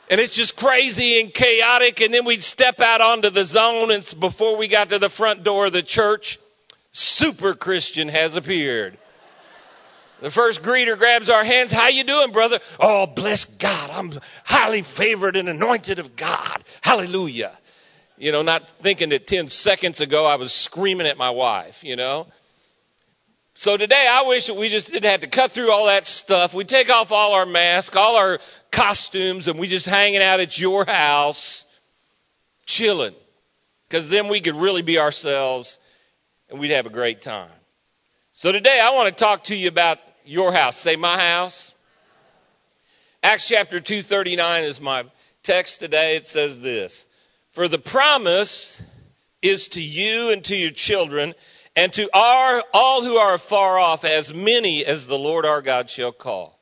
And 0.09 0.19
it's 0.19 0.33
just 0.33 0.57
crazy 0.57 1.19
and 1.21 1.31
chaotic. 1.31 2.01
And 2.01 2.11
then 2.11 2.25
we'd 2.25 2.41
step 2.41 2.81
out 2.81 2.99
onto 2.99 3.29
the 3.29 3.43
zone, 3.43 3.91
and 3.91 4.15
before 4.19 4.57
we 4.57 4.67
got 4.67 4.89
to 4.89 4.97
the 4.97 5.09
front 5.09 5.43
door 5.43 5.67
of 5.67 5.73
the 5.73 5.83
church, 5.83 6.39
super 6.93 7.53
Christian 7.53 8.07
has 8.07 8.35
appeared. 8.35 8.97
The 10.21 10.31
first 10.31 10.63
greeter 10.63 10.97
grabs 10.97 11.29
our 11.29 11.43
hands. 11.43 11.71
How 11.71 11.89
you 11.89 12.03
doing, 12.03 12.31
brother? 12.31 12.59
Oh, 12.79 13.05
bless 13.05 13.45
God. 13.45 13.89
I'm 13.91 14.19
highly 14.43 14.81
favored 14.81 15.35
and 15.35 15.47
anointed 15.47 15.99
of 15.99 16.15
God. 16.15 16.63
Hallelujah. 16.81 17.51
You 18.17 18.31
know, 18.31 18.41
not 18.41 18.69
thinking 18.81 19.09
that 19.09 19.27
10 19.27 19.49
seconds 19.49 19.99
ago 19.99 20.25
I 20.25 20.35
was 20.35 20.53
screaming 20.53 21.07
at 21.07 21.17
my 21.17 21.31
wife, 21.31 21.83
you 21.83 21.95
know. 21.95 22.27
So 23.55 23.77
today 23.77 24.07
I 24.09 24.27
wish 24.27 24.47
that 24.47 24.55
we 24.55 24.69
just 24.69 24.91
didn't 24.91 25.09
have 25.09 25.21
to 25.21 25.27
cut 25.27 25.51
through 25.51 25.71
all 25.71 25.85
that 25.87 26.07
stuff. 26.07 26.53
We 26.53 26.65
take 26.65 26.89
off 26.89 27.11
all 27.11 27.33
our 27.33 27.45
masks, 27.45 27.95
all 27.95 28.17
our 28.17 28.39
costumes, 28.71 29.47
and 29.47 29.59
we 29.59 29.67
just 29.67 29.85
hanging 29.85 30.21
out 30.21 30.39
at 30.39 30.59
your 30.59 30.85
house, 30.85 31.63
chilling. 32.65 33.15
Because 33.87 34.09
then 34.09 34.27
we 34.27 34.41
could 34.41 34.55
really 34.55 34.81
be 34.81 34.99
ourselves 34.99 35.79
and 36.49 36.59
we'd 36.59 36.71
have 36.71 36.85
a 36.85 36.89
great 36.89 37.21
time. 37.21 37.49
So 38.33 38.51
today 38.51 38.79
I 38.81 38.91
want 38.91 39.15
to 39.15 39.23
talk 39.23 39.45
to 39.45 39.55
you 39.55 39.69
about 39.69 39.99
your 40.25 40.51
house. 40.51 40.77
Say 40.77 40.95
my 40.95 41.17
house. 41.17 41.73
Acts 43.23 43.47
chapter 43.47 43.79
239 43.79 44.63
is 44.65 44.81
my 44.81 45.05
text 45.43 45.79
today. 45.79 46.15
It 46.15 46.27
says 46.27 46.59
this. 46.59 47.05
For 47.55 47.69
the 47.69 47.79
promise 47.79 48.83
is 49.41 49.69
to 49.69 49.81
you 49.81 50.31
and 50.31 50.43
to 50.43 50.57
your 50.57 50.71
children 50.71 51.33
and 51.73 51.91
to 51.93 52.09
our, 52.13 52.61
all 52.73 53.01
who 53.01 53.15
are 53.15 53.37
far 53.37 53.79
off, 53.79 54.03
as 54.03 54.33
many 54.33 54.85
as 54.85 55.07
the 55.07 55.17
Lord 55.17 55.45
our 55.45 55.61
God 55.61 55.89
shall 55.89 56.11
call. 56.11 56.59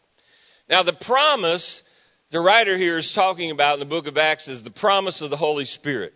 Now 0.69 0.83
the 0.83 0.93
promise 0.93 1.81
the 2.29 2.39
writer 2.39 2.77
here 2.77 2.99
is 2.99 3.11
talking 3.11 3.49
about 3.49 3.73
in 3.73 3.79
the 3.79 3.87
book 3.87 4.05
of 4.05 4.19
Acts 4.19 4.47
is 4.47 4.61
the 4.61 4.69
promise 4.69 5.23
of 5.23 5.31
the 5.31 5.35
Holy 5.35 5.65
Spirit. 5.65 6.13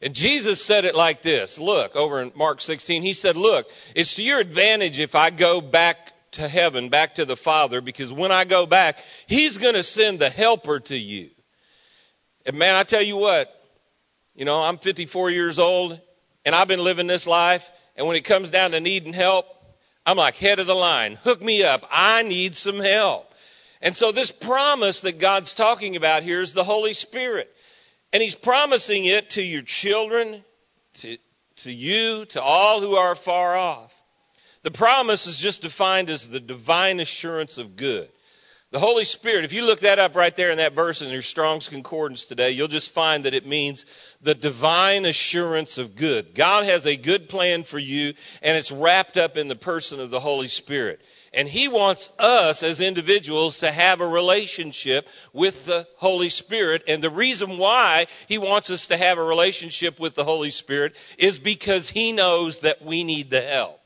And 0.00 0.14
Jesus 0.14 0.64
said 0.64 0.84
it 0.84 0.94
like 0.94 1.22
this. 1.22 1.58
Look, 1.58 1.96
over 1.96 2.22
in 2.22 2.30
Mark 2.36 2.60
16, 2.60 3.02
he 3.02 3.14
said, 3.14 3.36
look, 3.36 3.68
it's 3.96 4.14
to 4.14 4.22
your 4.22 4.38
advantage 4.38 5.00
if 5.00 5.16
I 5.16 5.30
go 5.30 5.60
back 5.60 5.96
to 6.32 6.46
heaven, 6.46 6.90
back 6.90 7.16
to 7.16 7.24
the 7.24 7.36
Father, 7.36 7.80
because 7.80 8.12
when 8.12 8.30
I 8.30 8.44
go 8.44 8.66
back, 8.66 8.98
He's 9.26 9.58
going 9.58 9.74
to 9.74 9.82
send 9.82 10.20
the 10.20 10.30
helper 10.30 10.78
to 10.78 10.96
you. 10.96 11.30
And 12.46 12.56
man, 12.56 12.76
I 12.76 12.84
tell 12.84 13.02
you 13.02 13.16
what, 13.16 13.58
you 14.34 14.44
know, 14.44 14.62
I'm 14.62 14.78
54 14.78 15.30
years 15.30 15.58
old 15.58 16.00
and 16.44 16.54
I've 16.54 16.68
been 16.68 16.82
living 16.82 17.06
this 17.06 17.26
life. 17.26 17.70
And 17.96 18.06
when 18.06 18.16
it 18.16 18.24
comes 18.24 18.50
down 18.50 18.70
to 18.72 18.80
needing 18.80 19.12
help, 19.12 19.46
I'm 20.06 20.16
like 20.16 20.36
head 20.36 20.58
of 20.58 20.66
the 20.66 20.74
line. 20.74 21.16
Hook 21.22 21.42
me 21.42 21.62
up. 21.62 21.86
I 21.90 22.22
need 22.22 22.54
some 22.54 22.80
help. 22.80 23.32
And 23.80 23.96
so 23.96 24.12
this 24.12 24.30
promise 24.30 25.02
that 25.02 25.18
God's 25.18 25.54
talking 25.54 25.96
about 25.96 26.22
here 26.22 26.40
is 26.40 26.54
the 26.54 26.64
Holy 26.64 26.92
Spirit. 26.92 27.52
And 28.12 28.22
He's 28.22 28.34
promising 28.34 29.04
it 29.04 29.30
to 29.30 29.42
your 29.42 29.62
children, 29.62 30.44
to, 30.94 31.16
to 31.56 31.72
you, 31.72 32.24
to 32.26 32.42
all 32.42 32.80
who 32.80 32.94
are 32.94 33.14
far 33.14 33.56
off. 33.56 33.94
The 34.62 34.70
promise 34.70 35.26
is 35.26 35.38
just 35.38 35.62
defined 35.62 36.10
as 36.10 36.28
the 36.28 36.40
divine 36.40 37.00
assurance 37.00 37.58
of 37.58 37.74
good. 37.76 38.08
The 38.72 38.78
Holy 38.78 39.04
Spirit, 39.04 39.44
if 39.44 39.52
you 39.52 39.66
look 39.66 39.80
that 39.80 39.98
up 39.98 40.16
right 40.16 40.34
there 40.34 40.50
in 40.50 40.56
that 40.56 40.72
verse 40.72 41.02
in 41.02 41.10
your 41.10 41.20
Strong's 41.20 41.68
Concordance 41.68 42.24
today, 42.24 42.52
you'll 42.52 42.68
just 42.68 42.92
find 42.92 43.26
that 43.26 43.34
it 43.34 43.46
means 43.46 43.84
the 44.22 44.34
divine 44.34 45.04
assurance 45.04 45.76
of 45.76 45.94
good. 45.94 46.34
God 46.34 46.64
has 46.64 46.86
a 46.86 46.96
good 46.96 47.28
plan 47.28 47.64
for 47.64 47.78
you, 47.78 48.14
and 48.40 48.56
it's 48.56 48.72
wrapped 48.72 49.18
up 49.18 49.36
in 49.36 49.48
the 49.48 49.56
person 49.56 50.00
of 50.00 50.08
the 50.08 50.20
Holy 50.20 50.48
Spirit. 50.48 51.02
And 51.34 51.46
He 51.46 51.68
wants 51.68 52.08
us 52.18 52.62
as 52.62 52.80
individuals 52.80 53.58
to 53.58 53.70
have 53.70 54.00
a 54.00 54.08
relationship 54.08 55.06
with 55.34 55.66
the 55.66 55.86
Holy 55.96 56.30
Spirit. 56.30 56.84
And 56.88 57.04
the 57.04 57.10
reason 57.10 57.58
why 57.58 58.06
He 58.26 58.38
wants 58.38 58.70
us 58.70 58.86
to 58.86 58.96
have 58.96 59.18
a 59.18 59.22
relationship 59.22 60.00
with 60.00 60.14
the 60.14 60.24
Holy 60.24 60.50
Spirit 60.50 60.96
is 61.18 61.38
because 61.38 61.90
He 61.90 62.12
knows 62.12 62.60
that 62.60 62.82
we 62.82 63.04
need 63.04 63.28
the 63.28 63.42
help. 63.42 63.80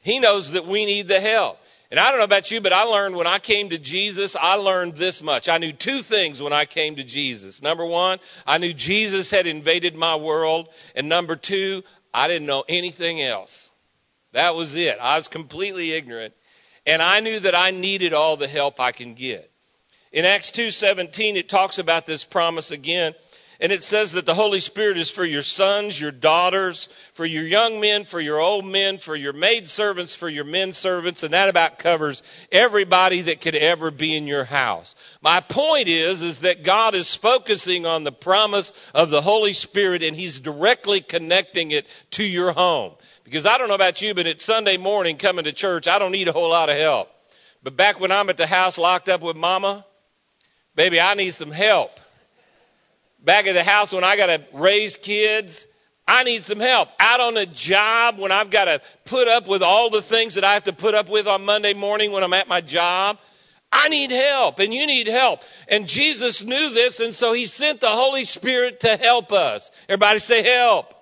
He 0.00 0.20
knows 0.20 0.52
that 0.52 0.66
we 0.66 0.86
need 0.86 1.08
the 1.08 1.20
help. 1.20 1.58
And 1.96 2.04
I 2.04 2.10
don't 2.10 2.18
know 2.18 2.24
about 2.24 2.50
you, 2.50 2.60
but 2.60 2.74
I 2.74 2.82
learned 2.82 3.16
when 3.16 3.26
I 3.26 3.38
came 3.38 3.70
to 3.70 3.78
Jesus, 3.78 4.36
I 4.38 4.56
learned 4.56 4.96
this 4.96 5.22
much. 5.22 5.48
I 5.48 5.56
knew 5.56 5.72
two 5.72 6.00
things 6.00 6.42
when 6.42 6.52
I 6.52 6.66
came 6.66 6.96
to 6.96 7.04
Jesus. 7.04 7.62
Number 7.62 7.86
one, 7.86 8.18
I 8.46 8.58
knew 8.58 8.74
Jesus 8.74 9.30
had 9.30 9.46
invaded 9.46 9.94
my 9.94 10.16
world. 10.16 10.68
And 10.94 11.08
number 11.08 11.36
two, 11.36 11.84
I 12.12 12.28
didn't 12.28 12.48
know 12.48 12.64
anything 12.68 13.22
else. 13.22 13.70
That 14.32 14.54
was 14.54 14.74
it. 14.74 14.98
I 15.00 15.16
was 15.16 15.28
completely 15.28 15.92
ignorant. 15.92 16.34
And 16.84 17.00
I 17.00 17.20
knew 17.20 17.40
that 17.40 17.54
I 17.54 17.70
needed 17.70 18.12
all 18.12 18.36
the 18.36 18.46
help 18.46 18.78
I 18.78 18.92
can 18.92 19.14
get. 19.14 19.50
In 20.12 20.26
Acts 20.26 20.50
2:17 20.50 21.36
it 21.36 21.48
talks 21.48 21.78
about 21.78 22.04
this 22.04 22.24
promise 22.24 22.72
again 22.72 23.14
And 23.58 23.72
it 23.72 23.82
says 23.82 24.12
that 24.12 24.26
the 24.26 24.34
Holy 24.34 24.60
Spirit 24.60 24.98
is 24.98 25.10
for 25.10 25.24
your 25.24 25.42
sons, 25.42 25.98
your 25.98 26.10
daughters, 26.10 26.90
for 27.14 27.24
your 27.24 27.44
young 27.44 27.80
men, 27.80 28.04
for 28.04 28.20
your 28.20 28.38
old 28.38 28.66
men, 28.66 28.98
for 28.98 29.16
your 29.16 29.32
maid 29.32 29.66
servants, 29.66 30.14
for 30.14 30.28
your 30.28 30.44
men 30.44 30.74
servants, 30.74 31.22
and 31.22 31.32
that 31.32 31.48
about 31.48 31.78
covers 31.78 32.22
everybody 32.52 33.22
that 33.22 33.40
could 33.40 33.54
ever 33.54 33.90
be 33.90 34.14
in 34.14 34.26
your 34.26 34.44
house. 34.44 34.94
My 35.22 35.40
point 35.40 35.88
is, 35.88 36.22
is 36.22 36.40
that 36.40 36.64
God 36.64 36.94
is 36.94 37.14
focusing 37.14 37.86
on 37.86 38.04
the 38.04 38.12
promise 38.12 38.72
of 38.94 39.08
the 39.08 39.22
Holy 39.22 39.54
Spirit 39.54 40.02
and 40.02 40.14
He's 40.14 40.40
directly 40.40 41.00
connecting 41.00 41.70
it 41.70 41.86
to 42.12 42.24
your 42.24 42.52
home. 42.52 42.92
Because 43.24 43.46
I 43.46 43.56
don't 43.56 43.68
know 43.68 43.74
about 43.74 44.02
you, 44.02 44.12
but 44.12 44.26
it's 44.26 44.44
Sunday 44.44 44.76
morning 44.76 45.16
coming 45.16 45.46
to 45.46 45.52
church, 45.52 45.88
I 45.88 45.98
don't 45.98 46.12
need 46.12 46.28
a 46.28 46.32
whole 46.32 46.50
lot 46.50 46.68
of 46.68 46.76
help. 46.76 47.08
But 47.62 47.74
back 47.76 47.98
when 48.00 48.12
I'm 48.12 48.28
at 48.28 48.36
the 48.36 48.46
house 48.46 48.76
locked 48.76 49.08
up 49.08 49.22
with 49.22 49.36
mama, 49.36 49.84
baby, 50.74 51.00
I 51.00 51.14
need 51.14 51.30
some 51.30 51.50
help 51.50 51.98
back 53.26 53.46
at 53.46 53.52
the 53.52 53.64
house 53.64 53.92
when 53.92 54.04
I 54.04 54.16
got 54.16 54.26
to 54.26 54.42
raise 54.54 54.96
kids. 54.96 55.66
I 56.08 56.22
need 56.22 56.44
some 56.44 56.60
help. 56.60 56.88
Out 57.00 57.20
on 57.20 57.36
a 57.36 57.44
job 57.44 58.18
when 58.18 58.30
I've 58.30 58.50
got 58.50 58.66
to 58.66 58.80
put 59.04 59.26
up 59.26 59.48
with 59.48 59.62
all 59.62 59.90
the 59.90 60.00
things 60.00 60.36
that 60.36 60.44
I 60.44 60.54
have 60.54 60.64
to 60.64 60.72
put 60.72 60.94
up 60.94 61.10
with 61.10 61.26
on 61.26 61.44
Monday 61.44 61.74
morning 61.74 62.12
when 62.12 62.22
I'm 62.22 62.32
at 62.32 62.48
my 62.48 62.60
job. 62.60 63.18
I 63.72 63.88
need 63.88 64.12
help 64.12 64.60
and 64.60 64.72
you 64.72 64.86
need 64.86 65.08
help. 65.08 65.42
And 65.66 65.88
Jesus 65.88 66.44
knew 66.44 66.70
this 66.70 67.00
and 67.00 67.12
so 67.12 67.32
he 67.32 67.46
sent 67.46 67.80
the 67.80 67.88
Holy 67.88 68.22
Spirit 68.22 68.80
to 68.80 68.96
help 68.96 69.32
us. 69.32 69.72
Everybody 69.88 70.20
say 70.20 70.42
help. 70.44 70.94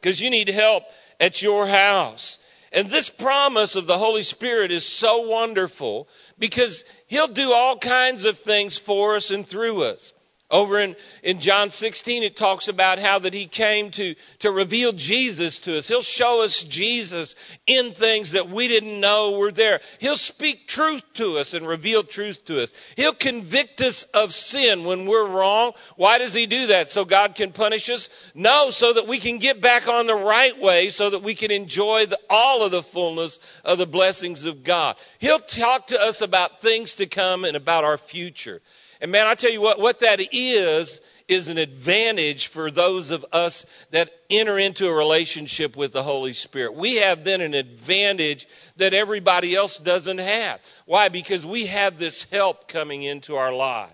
Because 0.00 0.20
you 0.20 0.30
need 0.30 0.48
help 0.48 0.82
at 1.20 1.40
your 1.40 1.66
house. 1.66 2.38
And 2.72 2.88
this 2.88 3.08
promise 3.08 3.76
of 3.76 3.86
the 3.86 3.98
Holy 3.98 4.24
Spirit 4.24 4.72
is 4.72 4.84
so 4.84 5.28
wonderful 5.28 6.08
because 6.38 6.84
he'll 7.06 7.28
do 7.28 7.52
all 7.52 7.78
kinds 7.78 8.24
of 8.24 8.38
things 8.38 8.78
for 8.78 9.14
us 9.14 9.30
and 9.30 9.46
through 9.46 9.84
us. 9.84 10.12
Over 10.50 10.80
in, 10.80 10.96
in 11.22 11.38
John 11.38 11.70
16, 11.70 12.24
it 12.24 12.34
talks 12.34 12.66
about 12.66 12.98
how 12.98 13.20
that 13.20 13.32
he 13.32 13.46
came 13.46 13.92
to, 13.92 14.16
to 14.40 14.50
reveal 14.50 14.92
Jesus 14.92 15.60
to 15.60 15.78
us. 15.78 15.86
He'll 15.86 16.02
show 16.02 16.42
us 16.42 16.64
Jesus 16.64 17.36
in 17.68 17.92
things 17.92 18.32
that 18.32 18.50
we 18.50 18.66
didn't 18.66 18.98
know 18.98 19.38
were 19.38 19.52
there. 19.52 19.80
He'll 20.00 20.16
speak 20.16 20.66
truth 20.66 21.04
to 21.14 21.38
us 21.38 21.54
and 21.54 21.68
reveal 21.68 22.02
truth 22.02 22.44
to 22.46 22.64
us. 22.64 22.72
He'll 22.96 23.12
convict 23.12 23.80
us 23.80 24.02
of 24.02 24.34
sin 24.34 24.84
when 24.84 25.06
we're 25.06 25.28
wrong. 25.28 25.72
Why 25.94 26.18
does 26.18 26.34
he 26.34 26.46
do 26.46 26.68
that? 26.68 26.90
So 26.90 27.04
God 27.04 27.36
can 27.36 27.52
punish 27.52 27.88
us? 27.88 28.08
No, 28.34 28.70
so 28.70 28.92
that 28.92 29.06
we 29.06 29.18
can 29.18 29.38
get 29.38 29.60
back 29.60 29.86
on 29.86 30.08
the 30.08 30.14
right 30.16 30.60
way, 30.60 30.88
so 30.88 31.10
that 31.10 31.22
we 31.22 31.36
can 31.36 31.52
enjoy 31.52 32.06
the, 32.06 32.18
all 32.28 32.64
of 32.64 32.72
the 32.72 32.82
fullness 32.82 33.38
of 33.64 33.78
the 33.78 33.86
blessings 33.86 34.46
of 34.46 34.64
God. 34.64 34.96
He'll 35.20 35.38
talk 35.38 35.88
to 35.88 36.00
us 36.00 36.22
about 36.22 36.60
things 36.60 36.96
to 36.96 37.06
come 37.06 37.44
and 37.44 37.56
about 37.56 37.84
our 37.84 37.98
future. 37.98 38.60
And 39.00 39.10
man, 39.10 39.26
I 39.26 39.34
tell 39.34 39.50
you 39.50 39.60
what, 39.60 39.78
what 39.78 40.00
that 40.00 40.20
is, 40.32 41.00
is 41.26 41.48
an 41.48 41.58
advantage 41.58 42.48
for 42.48 42.70
those 42.70 43.12
of 43.12 43.24
us 43.32 43.64
that 43.92 44.10
enter 44.28 44.58
into 44.58 44.88
a 44.88 44.94
relationship 44.94 45.76
with 45.76 45.92
the 45.92 46.02
Holy 46.02 46.32
Spirit. 46.32 46.74
We 46.74 46.96
have 46.96 47.24
then 47.24 47.40
an 47.40 47.54
advantage 47.54 48.46
that 48.76 48.94
everybody 48.94 49.54
else 49.54 49.78
doesn't 49.78 50.18
have. 50.18 50.60
Why? 50.86 51.08
Because 51.08 51.46
we 51.46 51.66
have 51.66 51.98
this 51.98 52.24
help 52.24 52.68
coming 52.68 53.02
into 53.02 53.36
our 53.36 53.52
life. 53.52 53.90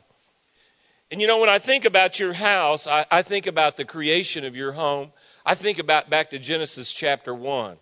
And 1.10 1.20
you 1.20 1.28
know, 1.28 1.38
when 1.38 1.50
I 1.50 1.60
think 1.60 1.84
about 1.84 2.18
your 2.18 2.32
house, 2.32 2.86
I, 2.88 3.06
I 3.10 3.22
think 3.22 3.46
about 3.46 3.76
the 3.76 3.84
creation 3.84 4.44
of 4.44 4.56
your 4.56 4.72
home. 4.72 5.12
I 5.44 5.54
think 5.54 5.78
about 5.78 6.10
back 6.10 6.30
to 6.30 6.38
Genesis 6.38 6.92
chapter 6.92 7.32
1. 7.32 7.76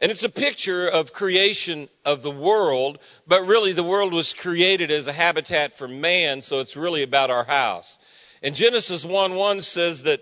And 0.00 0.12
it's 0.12 0.22
a 0.22 0.28
picture 0.28 0.86
of 0.88 1.12
creation 1.12 1.88
of 2.04 2.22
the 2.22 2.30
world, 2.30 2.98
but 3.26 3.46
really 3.46 3.72
the 3.72 3.82
world 3.82 4.12
was 4.12 4.32
created 4.32 4.92
as 4.92 5.08
a 5.08 5.12
habitat 5.12 5.76
for 5.76 5.88
man, 5.88 6.40
so 6.40 6.60
it's 6.60 6.76
really 6.76 7.02
about 7.02 7.30
our 7.30 7.44
house. 7.44 7.98
And 8.42 8.54
Genesis 8.54 9.04
1 9.04 9.34
1 9.34 9.62
says 9.62 10.04
that 10.04 10.20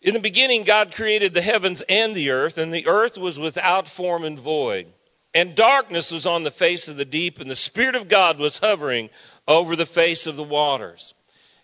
in 0.00 0.14
the 0.14 0.20
beginning 0.20 0.64
God 0.64 0.94
created 0.94 1.34
the 1.34 1.42
heavens 1.42 1.82
and 1.82 2.14
the 2.14 2.30
earth, 2.30 2.56
and 2.56 2.72
the 2.72 2.86
earth 2.86 3.18
was 3.18 3.38
without 3.38 3.86
form 3.86 4.24
and 4.24 4.38
void. 4.38 4.86
And 5.34 5.54
darkness 5.54 6.10
was 6.10 6.26
on 6.26 6.42
the 6.42 6.50
face 6.50 6.88
of 6.88 6.96
the 6.96 7.04
deep, 7.04 7.40
and 7.40 7.50
the 7.50 7.54
Spirit 7.54 7.94
of 7.94 8.08
God 8.08 8.38
was 8.38 8.58
hovering 8.58 9.10
over 9.46 9.76
the 9.76 9.86
face 9.86 10.26
of 10.26 10.36
the 10.36 10.42
waters. 10.42 11.14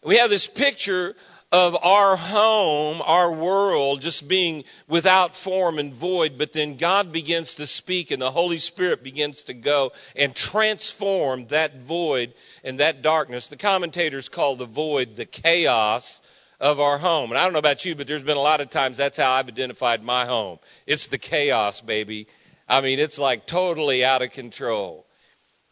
We 0.05 0.19
have 0.19 0.31
this 0.31 0.47
picture 0.47 1.17
of 1.53 1.77
our 1.81 2.17
home, 2.17 3.01
our 3.05 3.33
world, 3.33 4.01
just 4.01 4.27
being 4.27 4.65
without 4.89 5.37
form 5.37 5.79
and 5.79 5.95
void, 5.95 6.39
but 6.39 6.53
then 6.53 6.77
God 6.77 7.13
begins 7.13 7.57
to 7.57 7.67
speak 7.67 8.11
and 8.11 8.21
the 8.21 8.31
Holy 8.31 8.59
Spirit 8.59 9.05
begins 9.05 9.45
to 9.45 9.55
go 9.55 9.93
and 10.17 10.35
transform 10.35 11.47
that 11.49 11.83
void 11.83 12.35
and 12.65 12.81
that 12.81 13.03
darkness. 13.03 13.49
The 13.49 13.57
commentators 13.57 14.29
call 14.29 14.57
the 14.57 14.67
void 14.67 15.15
the 15.15 15.25
chaos 15.25 16.21
of 16.61 16.81
our 16.81 16.99
home. 16.99 17.31
And 17.31 17.39
I 17.39 17.45
don't 17.45 17.53
know 17.53 17.59
about 17.59 17.85
you, 17.85 17.95
but 17.95 18.07
there's 18.07 18.23
been 18.23 18.37
a 18.37 18.41
lot 18.41 18.61
of 18.61 18.71
times 18.71 18.97
that's 18.97 19.19
how 19.19 19.33
I've 19.33 19.49
identified 19.49 20.03
my 20.03 20.25
home. 20.25 20.59
It's 20.87 21.07
the 21.07 21.19
chaos, 21.19 21.81
baby. 21.81 22.27
I 22.69 22.81
mean, 22.81 22.99
it's 22.99 23.19
like 23.19 23.47
totally 23.47 24.05
out 24.05 24.23
of 24.23 24.33
control. 24.33 25.07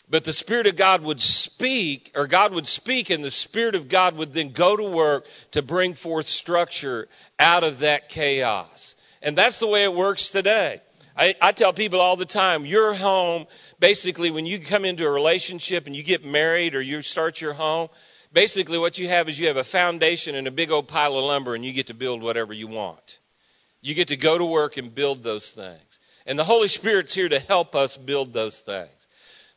But 0.08 0.24
the 0.24 0.32
Spirit 0.32 0.66
of 0.66 0.76
God 0.76 1.02
would 1.02 1.20
speak, 1.20 2.12
or 2.14 2.26
God 2.26 2.52
would 2.52 2.66
speak, 2.66 3.10
and 3.10 3.24
the 3.24 3.30
Spirit 3.30 3.74
of 3.74 3.88
God 3.88 4.16
would 4.16 4.34
then 4.34 4.52
go 4.52 4.76
to 4.76 4.84
work 4.84 5.26
to 5.52 5.62
bring 5.62 5.94
forth 5.94 6.26
structure 6.26 7.08
out 7.38 7.64
of 7.64 7.78
that 7.78 8.10
chaos. 8.10 8.94
And 9.22 9.36
that's 9.36 9.58
the 9.58 9.66
way 9.66 9.84
it 9.84 9.94
works 9.94 10.28
today. 10.28 10.82
I, 11.16 11.34
I 11.40 11.52
tell 11.52 11.72
people 11.72 12.00
all 12.00 12.16
the 12.16 12.26
time, 12.26 12.66
your 12.66 12.92
home, 12.92 13.46
basically, 13.78 14.30
when 14.30 14.46
you 14.46 14.58
come 14.58 14.84
into 14.84 15.06
a 15.06 15.10
relationship 15.10 15.86
and 15.86 15.96
you 15.96 16.02
get 16.02 16.24
married 16.24 16.74
or 16.74 16.82
you 16.82 17.00
start 17.02 17.40
your 17.40 17.54
home, 17.54 17.88
basically 18.32 18.78
what 18.78 18.98
you 18.98 19.08
have 19.08 19.28
is 19.28 19.38
you 19.38 19.46
have 19.46 19.56
a 19.56 19.64
foundation 19.64 20.34
and 20.34 20.46
a 20.46 20.50
big 20.50 20.70
old 20.70 20.88
pile 20.88 21.16
of 21.16 21.24
lumber, 21.24 21.54
and 21.54 21.64
you 21.64 21.72
get 21.72 21.86
to 21.86 21.94
build 21.94 22.22
whatever 22.22 22.52
you 22.52 22.66
want. 22.66 23.18
You 23.80 23.94
get 23.94 24.08
to 24.08 24.16
go 24.16 24.36
to 24.36 24.44
work 24.44 24.76
and 24.76 24.94
build 24.94 25.22
those 25.22 25.52
things. 25.52 26.00
And 26.26 26.38
the 26.38 26.44
Holy 26.44 26.68
Spirit's 26.68 27.14
here 27.14 27.28
to 27.28 27.38
help 27.38 27.74
us 27.74 27.96
build 27.96 28.32
those 28.32 28.60
things. 28.60 29.03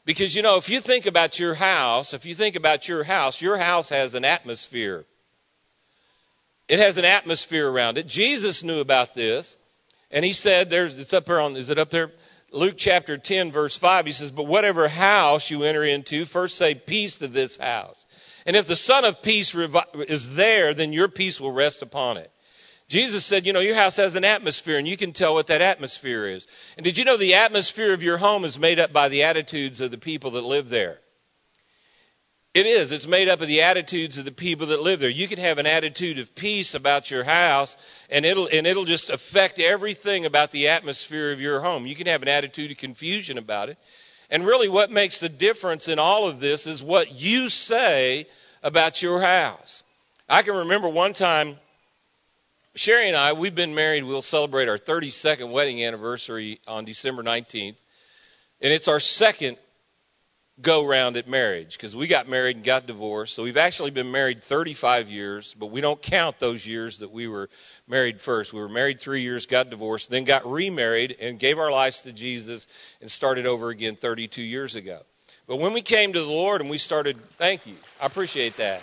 Because, 0.08 0.34
you 0.34 0.42
know, 0.42 0.56
if 0.56 0.70
you 0.70 0.80
think 0.80 1.06
about 1.06 1.38
your 1.38 1.54
house, 1.54 2.14
if 2.14 2.26
you 2.26 2.34
think 2.34 2.56
about 2.56 2.88
your 2.88 3.04
house, 3.04 3.42
your 3.42 3.58
house 3.58 3.90
has 3.90 4.16
an 4.16 4.24
atmosphere. 4.24 5.04
It 6.70 6.80
has 6.80 6.98
an 6.98 7.04
atmosphere 7.04 7.70
around 7.70 7.98
it. 7.98 8.08
Jesus 8.08 8.64
knew 8.64 8.80
about 8.80 9.14
this. 9.14 9.58
And 10.10 10.24
he 10.24 10.32
said, 10.32 10.70
there's, 10.70 10.98
it's 10.98 11.12
up 11.12 11.26
there 11.26 11.42
on, 11.42 11.58
is 11.58 11.70
it 11.70 11.78
up 11.78 11.90
there? 11.90 12.14
Luke 12.54 12.76
chapter 12.78 13.18
10 13.18 13.52
verse 13.52 13.76
5, 13.76 14.06
he 14.06 14.14
says, 14.14 14.32
but 14.32 14.48
whatever 14.48 14.88
house 14.88 15.52
you 15.52 15.64
enter 15.64 15.84
into, 15.84 16.24
first 16.24 16.58
say 16.58 16.74
peace 16.74 17.18
to 17.18 17.28
this 17.28 17.58
house. 17.58 18.06
And 18.46 18.56
if 18.56 18.66
the 18.66 18.78
son 18.78 19.04
of 19.04 19.22
peace 19.22 19.54
is 19.54 20.36
there, 20.36 20.74
then 20.74 20.94
your 20.94 21.10
peace 21.10 21.42
will 21.42 21.52
rest 21.52 21.82
upon 21.82 22.16
it. 22.16 22.32
Jesus 22.90 23.26
said, 23.26 23.46
you 23.46 23.52
know, 23.52 23.60
your 23.60 23.76
house 23.76 23.98
has 23.98 24.16
an 24.16 24.24
atmosphere 24.24 24.78
and 24.78 24.88
you 24.88 24.96
can 24.96 25.12
tell 25.12 25.34
what 25.34 25.48
that 25.48 25.62
atmosphere 25.62 26.26
is. 26.26 26.48
And 26.78 26.86
did 26.86 26.98
you 26.98 27.04
know 27.04 27.18
the 27.18 27.36
atmosphere 27.36 27.94
of 27.94 28.02
your 28.02 28.18
home 28.18 28.46
is 28.46 28.58
made 28.58 28.80
up 28.80 28.94
by 28.94 29.10
the 29.10 29.24
attitudes 29.24 29.82
of 29.82 29.92
the 29.92 29.98
people 29.98 30.32
that 30.32 30.44
live 30.44 30.70
there? 30.70 31.00
It 32.54 32.66
is. 32.66 32.92
It's 32.94 33.06
made 33.06 33.28
up 33.28 33.42
of 33.42 33.48
the 33.48 33.64
attitudes 33.64 34.18
of 34.18 34.26
the 34.26 34.32
people 34.32 34.68
that 34.68 34.82
live 34.82 35.02
there. 35.02 35.10
You 35.10 35.28
can 35.28 35.38
have 35.38 35.58
an 35.58 35.68
attitude 35.68 36.18
of 36.18 36.34
peace 36.34 36.76
about 36.76 37.12
your 37.12 37.26
house 37.26 37.78
and 38.10 38.26
it'll 38.26 38.48
and 38.48 38.66
it'll 38.66 38.86
just 38.86 39.10
affect 39.10 39.60
everything 39.60 40.26
about 40.26 40.52
the 40.52 40.70
atmosphere 40.70 41.32
of 41.32 41.42
your 41.42 41.60
home. 41.60 41.86
You 41.86 41.94
can 41.94 42.08
have 42.08 42.24
an 42.24 42.30
attitude 42.30 42.72
of 42.72 42.78
confusion 42.78 43.38
about 43.38 43.70
it. 43.70 43.78
And 44.30 44.46
really 44.46 44.70
what 44.70 44.92
makes 44.92 45.20
the 45.20 45.30
difference 45.30 45.88
in 45.88 46.00
all 46.00 46.28
of 46.28 46.40
this 46.40 46.68
is 46.68 46.82
what 46.82 47.12
you 47.12 47.50
say 47.50 48.28
about 48.64 49.02
your 49.02 49.22
house. 49.22 49.84
I 50.28 50.42
can 50.42 50.56
remember 50.56 50.90
one 50.90 51.14
time 51.14 51.58
Sherry 52.78 53.08
and 53.08 53.18
I, 53.18 53.34
we've 53.34 53.56
been 53.56 53.74
married. 53.74 54.04
We'll 54.04 54.22
celebrate 54.22 54.70
our 54.70 54.78
32nd 54.78 55.50
wedding 55.50 55.84
anniversary 55.84 56.60
on 56.68 56.86
December 56.86 57.24
19th. 57.24 57.84
And 58.62 58.72
it's 58.72 58.88
our 58.88 59.00
second 59.00 59.58
go 60.62 60.86
round 60.86 61.18
at 61.18 61.28
marriage 61.28 61.76
because 61.76 61.96
we 61.96 62.06
got 62.06 62.30
married 62.30 62.58
and 62.58 62.64
got 62.64 62.86
divorced. 62.86 63.34
So 63.34 63.42
we've 63.42 63.58
actually 63.58 63.90
been 63.90 64.12
married 64.12 64.44
35 64.44 65.10
years, 65.10 65.56
but 65.58 65.68
we 65.72 65.82
don't 65.82 66.00
count 66.00 66.38
those 66.38 66.68
years 66.68 67.00
that 67.00 67.12
we 67.12 67.28
were 67.28 67.50
married 67.88 68.22
first. 68.22 68.54
We 68.54 68.60
were 68.60 68.70
married 68.70 69.00
three 69.00 69.22
years, 69.22 69.48
got 69.48 69.72
divorced, 69.72 70.12
then 70.12 70.24
got 70.24 70.46
remarried 70.46 71.16
and 71.20 71.40
gave 71.40 71.58
our 71.58 71.72
lives 71.72 72.04
to 72.04 72.14
Jesus 72.14 72.68
and 73.02 73.10
started 73.10 73.48
over 73.48 73.70
again 73.70 73.96
32 73.96 74.44
years 74.44 74.76
ago. 74.76 75.00
But 75.48 75.58
when 75.58 75.74
we 75.74 75.82
came 75.82 76.14
to 76.14 76.20
the 76.20 76.30
Lord 76.30 76.62
and 76.62 76.70
we 76.70 76.78
started, 76.78 77.18
thank 77.38 77.66
you, 77.66 77.76
I 78.00 78.06
appreciate 78.06 78.58
that. 78.58 78.82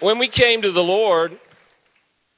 When 0.00 0.18
we 0.18 0.28
came 0.28 0.62
to 0.62 0.70
the 0.70 0.82
Lord, 0.82 1.38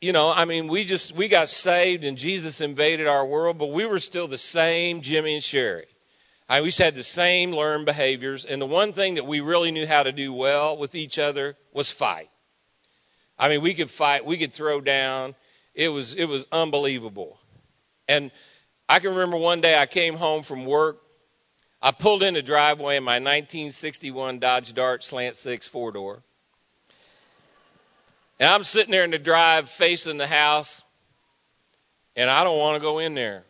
you 0.02 0.10
know, 0.10 0.32
I 0.32 0.46
mean, 0.46 0.66
we 0.66 0.84
just, 0.84 1.14
we 1.14 1.28
got 1.28 1.48
saved 1.48 2.02
and 2.02 2.18
Jesus 2.18 2.60
invaded 2.60 3.06
our 3.06 3.24
world, 3.24 3.56
but 3.56 3.70
we 3.70 3.86
were 3.86 4.00
still 4.00 4.26
the 4.26 4.36
same 4.36 5.00
Jimmy 5.00 5.34
and 5.34 5.44
Sherry. 5.44 5.86
I, 6.48 6.60
we 6.60 6.68
just 6.68 6.80
had 6.80 6.96
the 6.96 7.04
same 7.04 7.52
learned 7.52 7.86
behaviors. 7.86 8.44
And 8.44 8.60
the 8.60 8.66
one 8.66 8.94
thing 8.94 9.14
that 9.14 9.26
we 9.26 9.38
really 9.38 9.70
knew 9.70 9.86
how 9.86 10.02
to 10.02 10.10
do 10.10 10.32
well 10.32 10.76
with 10.76 10.96
each 10.96 11.20
other 11.20 11.56
was 11.72 11.88
fight. 11.88 12.28
I 13.38 13.48
mean, 13.48 13.62
we 13.62 13.74
could 13.74 13.92
fight, 13.92 14.26
we 14.26 14.38
could 14.38 14.52
throw 14.52 14.80
down. 14.80 15.36
It 15.72 15.88
was, 15.88 16.14
it 16.14 16.24
was 16.24 16.46
unbelievable. 16.50 17.38
And 18.08 18.32
I 18.88 18.98
can 18.98 19.10
remember 19.10 19.36
one 19.36 19.60
day 19.60 19.78
I 19.78 19.86
came 19.86 20.16
home 20.16 20.42
from 20.42 20.66
work. 20.66 21.00
I 21.80 21.92
pulled 21.92 22.24
in 22.24 22.34
the 22.34 22.42
driveway 22.42 22.96
in 22.96 23.04
my 23.04 23.20
1961 23.20 24.40
Dodge 24.40 24.74
Dart 24.74 25.04
Slant 25.04 25.36
Six 25.36 25.68
four 25.68 25.92
door. 25.92 26.24
And 28.42 28.50
I'm 28.50 28.64
sitting 28.64 28.90
there 28.90 29.04
in 29.04 29.12
the 29.12 29.20
drive 29.20 29.70
facing 29.70 30.16
the 30.16 30.26
house, 30.26 30.82
and 32.16 32.28
I 32.28 32.42
don't 32.42 32.58
want 32.58 32.74
to 32.74 32.82
go 32.82 32.98
in 32.98 33.14
there. 33.14 33.44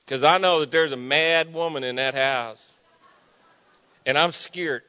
Because 0.00 0.24
I 0.24 0.38
know 0.38 0.58
that 0.58 0.72
there's 0.72 0.90
a 0.90 0.96
mad 0.96 1.54
woman 1.54 1.84
in 1.84 1.94
that 1.96 2.16
house. 2.16 2.72
And 4.04 4.18
I'm 4.18 4.32
scared. 4.32 4.82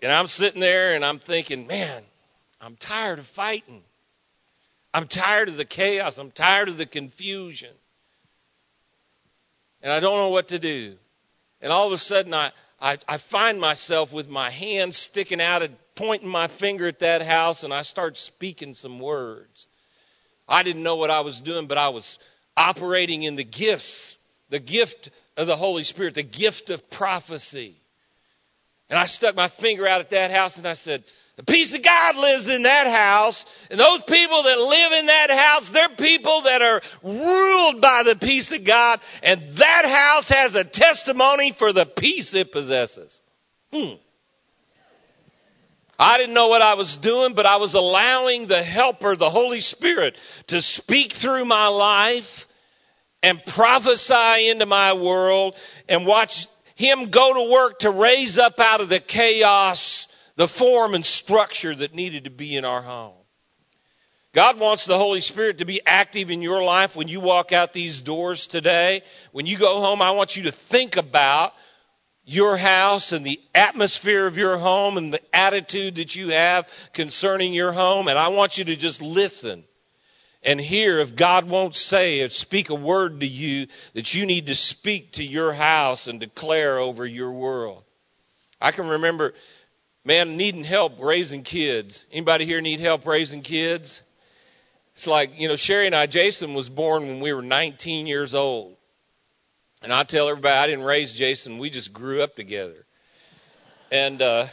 And 0.00 0.10
I'm 0.10 0.26
sitting 0.26 0.62
there 0.62 0.94
and 0.94 1.04
I'm 1.04 1.18
thinking, 1.18 1.66
man, 1.66 2.02
I'm 2.58 2.76
tired 2.76 3.18
of 3.18 3.26
fighting. 3.26 3.82
I'm 4.94 5.06
tired 5.06 5.50
of 5.50 5.58
the 5.58 5.66
chaos. 5.66 6.16
I'm 6.16 6.30
tired 6.30 6.70
of 6.70 6.78
the 6.78 6.86
confusion. 6.86 7.74
And 9.82 9.92
I 9.92 10.00
don't 10.00 10.16
know 10.16 10.30
what 10.30 10.48
to 10.48 10.58
do. 10.58 10.96
And 11.60 11.70
all 11.70 11.86
of 11.86 11.92
a 11.92 11.98
sudden, 11.98 12.32
I, 12.32 12.52
I, 12.80 12.98
I 13.08 13.16
find 13.16 13.60
myself 13.60 14.12
with 14.12 14.28
my 14.28 14.50
hand 14.50 14.94
sticking 14.94 15.40
out 15.40 15.62
and 15.62 15.76
pointing 15.94 16.28
my 16.28 16.48
finger 16.48 16.86
at 16.86 16.98
that 16.98 17.22
house, 17.22 17.64
and 17.64 17.72
I 17.72 17.82
start 17.82 18.16
speaking 18.16 18.74
some 18.74 18.98
words. 18.98 19.66
I 20.48 20.62
didn't 20.62 20.82
know 20.82 20.96
what 20.96 21.10
I 21.10 21.20
was 21.20 21.40
doing, 21.40 21.66
but 21.66 21.78
I 21.78 21.88
was 21.88 22.18
operating 22.56 23.22
in 23.22 23.36
the 23.36 23.44
gifts, 23.44 24.16
the 24.50 24.58
gift 24.58 25.10
of 25.36 25.46
the 25.46 25.56
Holy 25.56 25.82
Spirit, 25.82 26.14
the 26.14 26.22
gift 26.22 26.70
of 26.70 26.88
prophecy. 26.90 27.74
And 28.88 28.98
I 28.98 29.06
stuck 29.06 29.34
my 29.34 29.48
finger 29.48 29.86
out 29.86 30.00
at 30.00 30.10
that 30.10 30.30
house 30.30 30.58
and 30.58 30.66
I 30.66 30.74
said, 30.74 31.02
the 31.36 31.44
peace 31.44 31.74
of 31.74 31.82
God 31.82 32.16
lives 32.16 32.48
in 32.48 32.62
that 32.62 32.86
house, 32.86 33.44
and 33.70 33.78
those 33.78 34.02
people 34.04 34.42
that 34.44 34.58
live 34.58 34.92
in 34.92 35.06
that 35.06 35.30
house, 35.30 35.68
they're 35.68 35.90
people 35.90 36.40
that 36.42 36.62
are 36.62 36.80
ruled 37.02 37.82
by 37.82 38.04
the 38.06 38.16
peace 38.16 38.52
of 38.52 38.64
God, 38.64 39.00
and 39.22 39.46
that 39.50 39.84
house 39.84 40.30
has 40.30 40.54
a 40.54 40.64
testimony 40.64 41.52
for 41.52 41.74
the 41.74 41.84
peace 41.84 42.32
it 42.32 42.52
possesses. 42.52 43.20
Hmm. 43.70 43.96
I 45.98 46.16
didn't 46.16 46.34
know 46.34 46.48
what 46.48 46.62
I 46.62 46.74
was 46.74 46.96
doing, 46.96 47.34
but 47.34 47.44
I 47.44 47.56
was 47.56 47.74
allowing 47.74 48.46
the 48.46 48.62
helper, 48.62 49.14
the 49.14 49.30
Holy 49.30 49.60
Spirit, 49.60 50.16
to 50.48 50.62
speak 50.62 51.12
through 51.12 51.44
my 51.44 51.68
life 51.68 52.48
and 53.22 53.44
prophesy 53.44 54.48
into 54.48 54.64
my 54.64 54.94
world 54.94 55.54
and 55.86 56.06
watch 56.06 56.46
him 56.76 57.06
go 57.06 57.34
to 57.34 57.50
work 57.50 57.80
to 57.80 57.90
raise 57.90 58.38
up 58.38 58.60
out 58.60 58.80
of 58.80 58.88
the 58.88 59.00
chaos 59.00 60.06
the 60.36 60.46
form 60.46 60.94
and 60.94 61.04
structure 61.04 61.74
that 61.74 61.94
needed 61.94 62.24
to 62.24 62.30
be 62.30 62.56
in 62.56 62.64
our 62.64 62.82
home. 62.82 63.14
God 64.34 64.60
wants 64.60 64.84
the 64.84 64.98
Holy 64.98 65.22
Spirit 65.22 65.58
to 65.58 65.64
be 65.64 65.80
active 65.86 66.30
in 66.30 66.42
your 66.42 66.62
life 66.62 66.94
when 66.94 67.08
you 67.08 67.20
walk 67.20 67.52
out 67.52 67.72
these 67.72 68.02
doors 68.02 68.46
today. 68.46 69.00
When 69.32 69.46
you 69.46 69.56
go 69.56 69.80
home, 69.80 70.02
I 70.02 70.10
want 70.10 70.36
you 70.36 70.42
to 70.42 70.52
think 70.52 70.98
about 70.98 71.54
your 72.26 72.58
house 72.58 73.12
and 73.12 73.24
the 73.24 73.40
atmosphere 73.54 74.26
of 74.26 74.36
your 74.36 74.58
home 74.58 74.98
and 74.98 75.14
the 75.14 75.22
attitude 75.34 75.94
that 75.94 76.14
you 76.14 76.30
have 76.30 76.68
concerning 76.92 77.54
your 77.54 77.72
home. 77.72 78.08
And 78.08 78.18
I 78.18 78.28
want 78.28 78.58
you 78.58 78.66
to 78.66 78.76
just 78.76 79.00
listen 79.00 79.64
and 80.46 80.60
hear 80.60 81.00
if 81.00 81.16
God 81.16 81.48
won't 81.48 81.74
say 81.74 82.22
or 82.22 82.28
speak 82.28 82.70
a 82.70 82.74
word 82.76 83.20
to 83.20 83.26
you 83.26 83.66
that 83.94 84.14
you 84.14 84.24
need 84.24 84.46
to 84.46 84.54
speak 84.54 85.12
to 85.14 85.24
your 85.24 85.52
house 85.52 86.06
and 86.06 86.20
declare 86.20 86.78
over 86.78 87.04
your 87.04 87.32
world. 87.32 87.82
I 88.60 88.70
can 88.70 88.86
remember 88.86 89.34
man 90.04 90.36
needing 90.36 90.62
help 90.62 91.00
raising 91.00 91.42
kids. 91.42 92.06
Anybody 92.12 92.46
here 92.46 92.60
need 92.60 92.78
help 92.78 93.04
raising 93.06 93.42
kids? 93.42 94.02
It's 94.94 95.08
like, 95.08 95.38
you 95.38 95.48
know, 95.48 95.56
Sherry 95.56 95.86
and 95.86 95.96
I, 95.96 96.06
Jason 96.06 96.54
was 96.54 96.70
born 96.70 97.08
when 97.08 97.20
we 97.20 97.32
were 97.32 97.42
19 97.42 98.06
years 98.06 98.34
old. 98.34 98.76
And 99.82 99.92
I 99.92 100.04
tell 100.04 100.28
everybody 100.28 100.54
I 100.54 100.68
didn't 100.68 100.84
raise 100.84 101.12
Jason, 101.12 101.58
we 101.58 101.70
just 101.70 101.92
grew 101.92 102.22
up 102.22 102.36
together. 102.36 102.86
And 103.90 104.22
uh 104.22 104.46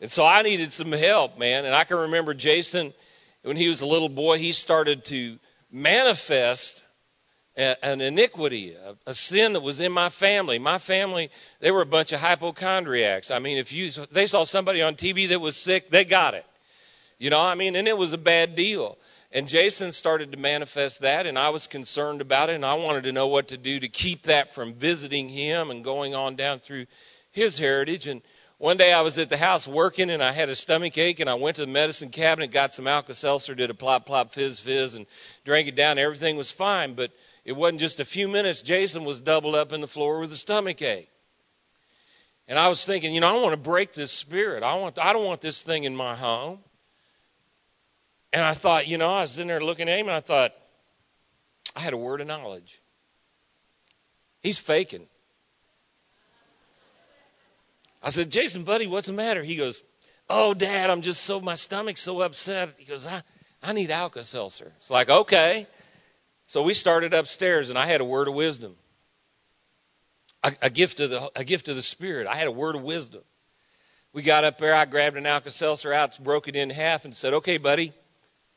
and 0.00 0.10
so 0.10 0.24
I 0.24 0.40
needed 0.42 0.72
some 0.72 0.92
help, 0.92 1.38
man. 1.38 1.66
And 1.66 1.74
I 1.74 1.84
can 1.84 1.98
remember 1.98 2.32
Jason 2.32 2.94
when 3.42 3.56
he 3.56 3.68
was 3.68 3.80
a 3.80 3.86
little 3.86 4.08
boy, 4.08 4.38
he 4.38 4.52
started 4.52 5.04
to 5.06 5.38
manifest 5.70 6.82
an 7.58 8.00
iniquity, 8.00 8.76
a, 9.04 9.14
sin 9.14 9.54
that 9.54 9.62
was 9.62 9.80
in 9.80 9.90
my 9.90 10.10
family. 10.10 10.60
My 10.60 10.78
family, 10.78 11.30
they 11.58 11.72
were 11.72 11.82
a 11.82 11.86
bunch 11.86 12.12
of 12.12 12.20
hypochondriacs. 12.20 13.32
I 13.32 13.40
mean, 13.40 13.58
if 13.58 13.72
you 13.72 13.90
they 14.12 14.26
saw 14.26 14.44
somebody 14.44 14.80
on 14.80 14.94
TV 14.94 15.28
that 15.30 15.40
was 15.40 15.56
sick, 15.56 15.90
they 15.90 16.04
got 16.04 16.34
it. 16.34 16.46
You 17.18 17.30
know, 17.30 17.40
I 17.40 17.56
mean, 17.56 17.74
and 17.74 17.88
it 17.88 17.98
was 17.98 18.12
a 18.12 18.18
bad 18.18 18.54
deal. 18.54 18.96
And 19.32 19.48
Jason 19.48 19.90
started 19.90 20.32
to 20.32 20.38
manifest 20.38 21.00
that, 21.00 21.26
and 21.26 21.36
I 21.36 21.50
was 21.50 21.66
concerned 21.66 22.20
about 22.20 22.48
it, 22.48 22.54
and 22.54 22.64
I 22.64 22.74
wanted 22.74 23.04
to 23.04 23.12
know 23.12 23.26
what 23.26 23.48
to 23.48 23.56
do 23.56 23.80
to 23.80 23.88
keep 23.88 24.22
that 24.22 24.54
from 24.54 24.74
visiting 24.74 25.28
him 25.28 25.70
and 25.70 25.82
going 25.82 26.14
on 26.14 26.36
down 26.36 26.60
through 26.60 26.86
his 27.32 27.58
heritage. 27.58 28.06
And 28.06 28.22
one 28.58 28.76
day 28.76 28.92
I 28.92 29.02
was 29.02 29.18
at 29.18 29.30
the 29.30 29.36
house 29.36 29.66
working, 29.66 30.10
and 30.10 30.22
I 30.22 30.32
had 30.32 30.48
a 30.48 30.56
stomach 30.56 30.98
ache, 30.98 31.20
and 31.20 31.30
I 31.30 31.34
went 31.34 31.56
to 31.56 31.62
the 31.66 31.72
medicine 31.72 32.10
cabinet, 32.10 32.50
got 32.50 32.74
some 32.74 32.86
Alka 32.86 33.14
Seltzer, 33.14 33.54
did 33.54 33.70
a 33.70 33.74
plop 33.74 34.04
plop 34.04 34.32
fizz 34.32 34.60
fizz, 34.60 34.96
and 34.96 35.06
drank 35.44 35.68
it 35.68 35.76
down. 35.76 35.98
Everything 35.98 36.36
was 36.36 36.50
fine, 36.50 36.94
but 36.94 37.12
it 37.44 37.52
wasn't 37.52 37.80
just 37.80 38.00
a 38.00 38.04
few 38.04 38.28
minutes. 38.28 38.62
Jason 38.62 39.04
was 39.04 39.20
doubled 39.20 39.54
up 39.54 39.72
in 39.72 39.80
the 39.80 39.86
floor 39.86 40.20
with 40.20 40.32
a 40.32 40.36
stomach 40.36 40.82
ache. 40.82 41.08
And 42.48 42.58
I 42.58 42.68
was 42.68 42.84
thinking, 42.84 43.14
you 43.14 43.20
know, 43.20 43.28
I 43.28 43.40
want 43.40 43.52
to 43.52 43.58
break 43.58 43.92
this 43.92 44.10
spirit. 44.10 44.62
I 44.62 44.74
want 44.74 44.98
I 44.98 45.12
don't 45.12 45.24
want 45.24 45.40
this 45.40 45.62
thing 45.62 45.84
in 45.84 45.94
my 45.94 46.16
home. 46.16 46.58
And 48.32 48.42
I 48.42 48.54
thought, 48.54 48.86
you 48.86 48.98
know, 48.98 49.12
I 49.12 49.22
was 49.22 49.38
in 49.38 49.48
there 49.48 49.60
looking 49.60 49.88
at 49.88 49.98
him 49.98 50.06
and 50.06 50.16
I 50.16 50.20
thought, 50.20 50.52
I 51.76 51.80
had 51.80 51.92
a 51.92 51.98
word 51.98 52.20
of 52.20 52.26
knowledge. 52.26 52.80
He's 54.42 54.58
faking. 54.58 55.06
I 58.02 58.10
said, 58.10 58.30
Jason, 58.30 58.64
buddy, 58.64 58.86
what's 58.86 59.08
the 59.08 59.12
matter? 59.12 59.42
He 59.42 59.56
goes, 59.56 59.82
Oh, 60.30 60.54
Dad, 60.54 60.90
I'm 60.90 61.00
just 61.00 61.22
so 61.22 61.40
my 61.40 61.54
stomach's 61.54 62.02
so 62.02 62.20
upset. 62.20 62.70
He 62.78 62.84
goes, 62.84 63.06
I 63.06 63.22
I 63.62 63.72
need 63.72 63.90
Alka 63.90 64.24
Seltzer. 64.24 64.72
It's 64.78 64.90
like, 64.90 65.08
okay. 65.08 65.66
So 66.46 66.62
we 66.62 66.74
started 66.74 67.12
upstairs, 67.12 67.70
and 67.70 67.78
I 67.78 67.86
had 67.86 68.00
a 68.00 68.04
word 68.04 68.28
of 68.28 68.34
wisdom, 68.34 68.76
a, 70.42 70.52
a 70.62 70.70
gift 70.70 71.00
of 71.00 71.10
the 71.10 71.30
a 71.34 71.44
gift 71.44 71.68
of 71.68 71.76
the 71.76 71.82
Spirit. 71.82 72.26
I 72.26 72.34
had 72.34 72.46
a 72.46 72.52
word 72.52 72.76
of 72.76 72.82
wisdom. 72.82 73.22
We 74.12 74.22
got 74.22 74.44
up 74.44 74.58
there. 74.58 74.74
I 74.74 74.84
grabbed 74.84 75.16
an 75.16 75.26
Alka 75.26 75.50
Seltzer 75.50 75.92
out, 75.92 76.18
broke 76.22 76.48
it 76.48 76.56
in 76.56 76.70
half, 76.70 77.04
and 77.04 77.14
said, 77.14 77.34
"Okay, 77.34 77.58
buddy, 77.58 77.92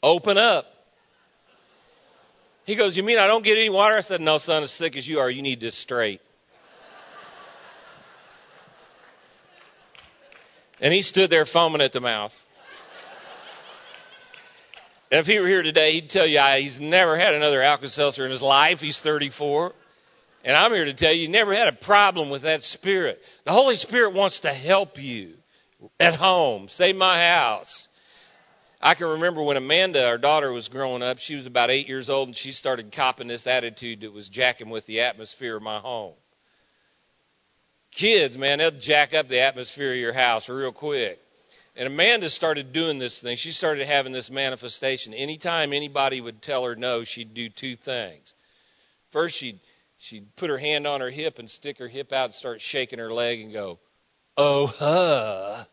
open 0.02 0.38
up." 0.38 0.68
He 2.66 2.76
goes, 2.76 2.96
"You 2.96 3.04
mean 3.04 3.18
I 3.18 3.28
don't 3.28 3.44
get 3.44 3.58
any 3.58 3.70
water?" 3.70 3.96
I 3.96 4.02
said, 4.02 4.22
"No, 4.22 4.38
son. 4.38 4.64
As 4.64 4.72
sick 4.72 4.96
as 4.96 5.08
you 5.08 5.20
are, 5.20 5.30
you 5.30 5.42
need 5.42 5.60
this 5.60 5.76
straight." 5.76 6.22
And 10.82 10.92
he 10.92 11.04
stood 11.04 11.30
there 11.30 11.46
foaming 11.46 11.82
at 11.82 11.92
the 11.92 12.02
mouth. 12.02 12.38
And 15.12 15.20
if 15.20 15.28
he 15.28 15.40
were 15.40 15.48
here 15.48 15.62
today, 15.62 15.94
he'd 15.94 16.10
tell 16.10 16.26
you 16.26 16.40
he's 16.40 16.80
never 16.80 17.18
had 17.18 17.36
another 17.36 17.62
Alka 17.62 17.90
Seltzer 17.90 18.26
in 18.26 18.32
his 18.32 18.42
life. 18.42 18.82
He's 18.82 19.00
34. 19.00 19.74
And 20.44 20.58
I'm 20.58 20.74
here 20.74 20.86
to 20.86 20.94
tell 20.94 21.12
you, 21.12 21.22
he 21.22 21.28
never 21.28 21.54
had 21.54 21.68
a 21.68 21.74
problem 21.74 22.30
with 22.30 22.44
that 22.44 22.64
spirit. 22.64 23.22
The 23.44 23.52
Holy 23.52 23.76
Spirit 23.76 24.14
wants 24.14 24.42
to 24.42 24.52
help 24.52 25.02
you 25.02 25.34
at 26.00 26.16
home. 26.16 26.68
Save 26.68 26.96
my 26.96 27.22
house. 27.22 27.88
I 28.82 28.96
can 28.96 29.08
remember 29.08 29.44
when 29.44 29.58
Amanda, 29.58 30.08
our 30.08 30.18
daughter, 30.18 30.52
was 30.52 30.70
growing 30.70 31.04
up, 31.04 31.20
she 31.20 31.36
was 31.36 31.46
about 31.46 31.70
eight 31.70 31.88
years 31.88 32.10
old, 32.10 32.30
and 32.30 32.36
she 32.36 32.52
started 32.52 32.92
copping 32.92 33.28
this 33.28 33.46
attitude 33.46 34.02
that 34.02 34.12
was 34.12 34.28
jacking 34.28 34.72
with 34.72 34.88
the 34.88 35.02
atmosphere 35.02 35.58
of 35.58 35.62
my 35.62 35.78
home. 35.78 36.14
Kids, 37.92 38.38
man, 38.38 38.60
they'll 38.60 38.72
jack 38.72 39.14
up 39.14 39.28
the 39.28 39.42
atmosphere 39.42 39.92
of 39.92 39.98
your 39.98 40.14
house 40.14 40.48
real 40.48 40.72
quick. 40.72 41.20
And 41.76 41.88
Amanda 41.88 42.30
started 42.30 42.74
doing 42.74 43.00
this 43.00 43.22
thing. 43.22 43.38
She 43.38 43.52
started 43.52 43.88
having 43.88 44.12
this 44.12 44.30
manifestation. 44.30 45.14
Anytime 45.14 45.74
anybody 45.74 46.20
would 46.20 46.42
tell 46.42 46.66
her 46.66 46.76
no, 46.76 47.04
she'd 47.04 47.34
do 47.34 47.50
two 47.50 47.76
things. 47.76 48.34
First, 49.12 49.38
she'd 49.38 49.60
she'd 49.98 50.36
put 50.36 50.50
her 50.50 50.58
hand 50.58 50.88
on 50.88 51.02
her 51.02 51.10
hip 51.10 51.40
and 51.40 51.50
stick 51.50 51.78
her 51.78 51.88
hip 51.88 52.12
out 52.12 52.26
and 52.26 52.34
start 52.34 52.62
shaking 52.62 53.00
her 53.00 53.14
leg 53.14 53.42
and 53.42 53.54
go, 53.54 53.80
"Oh, 54.38 54.68
huh." 54.68 55.66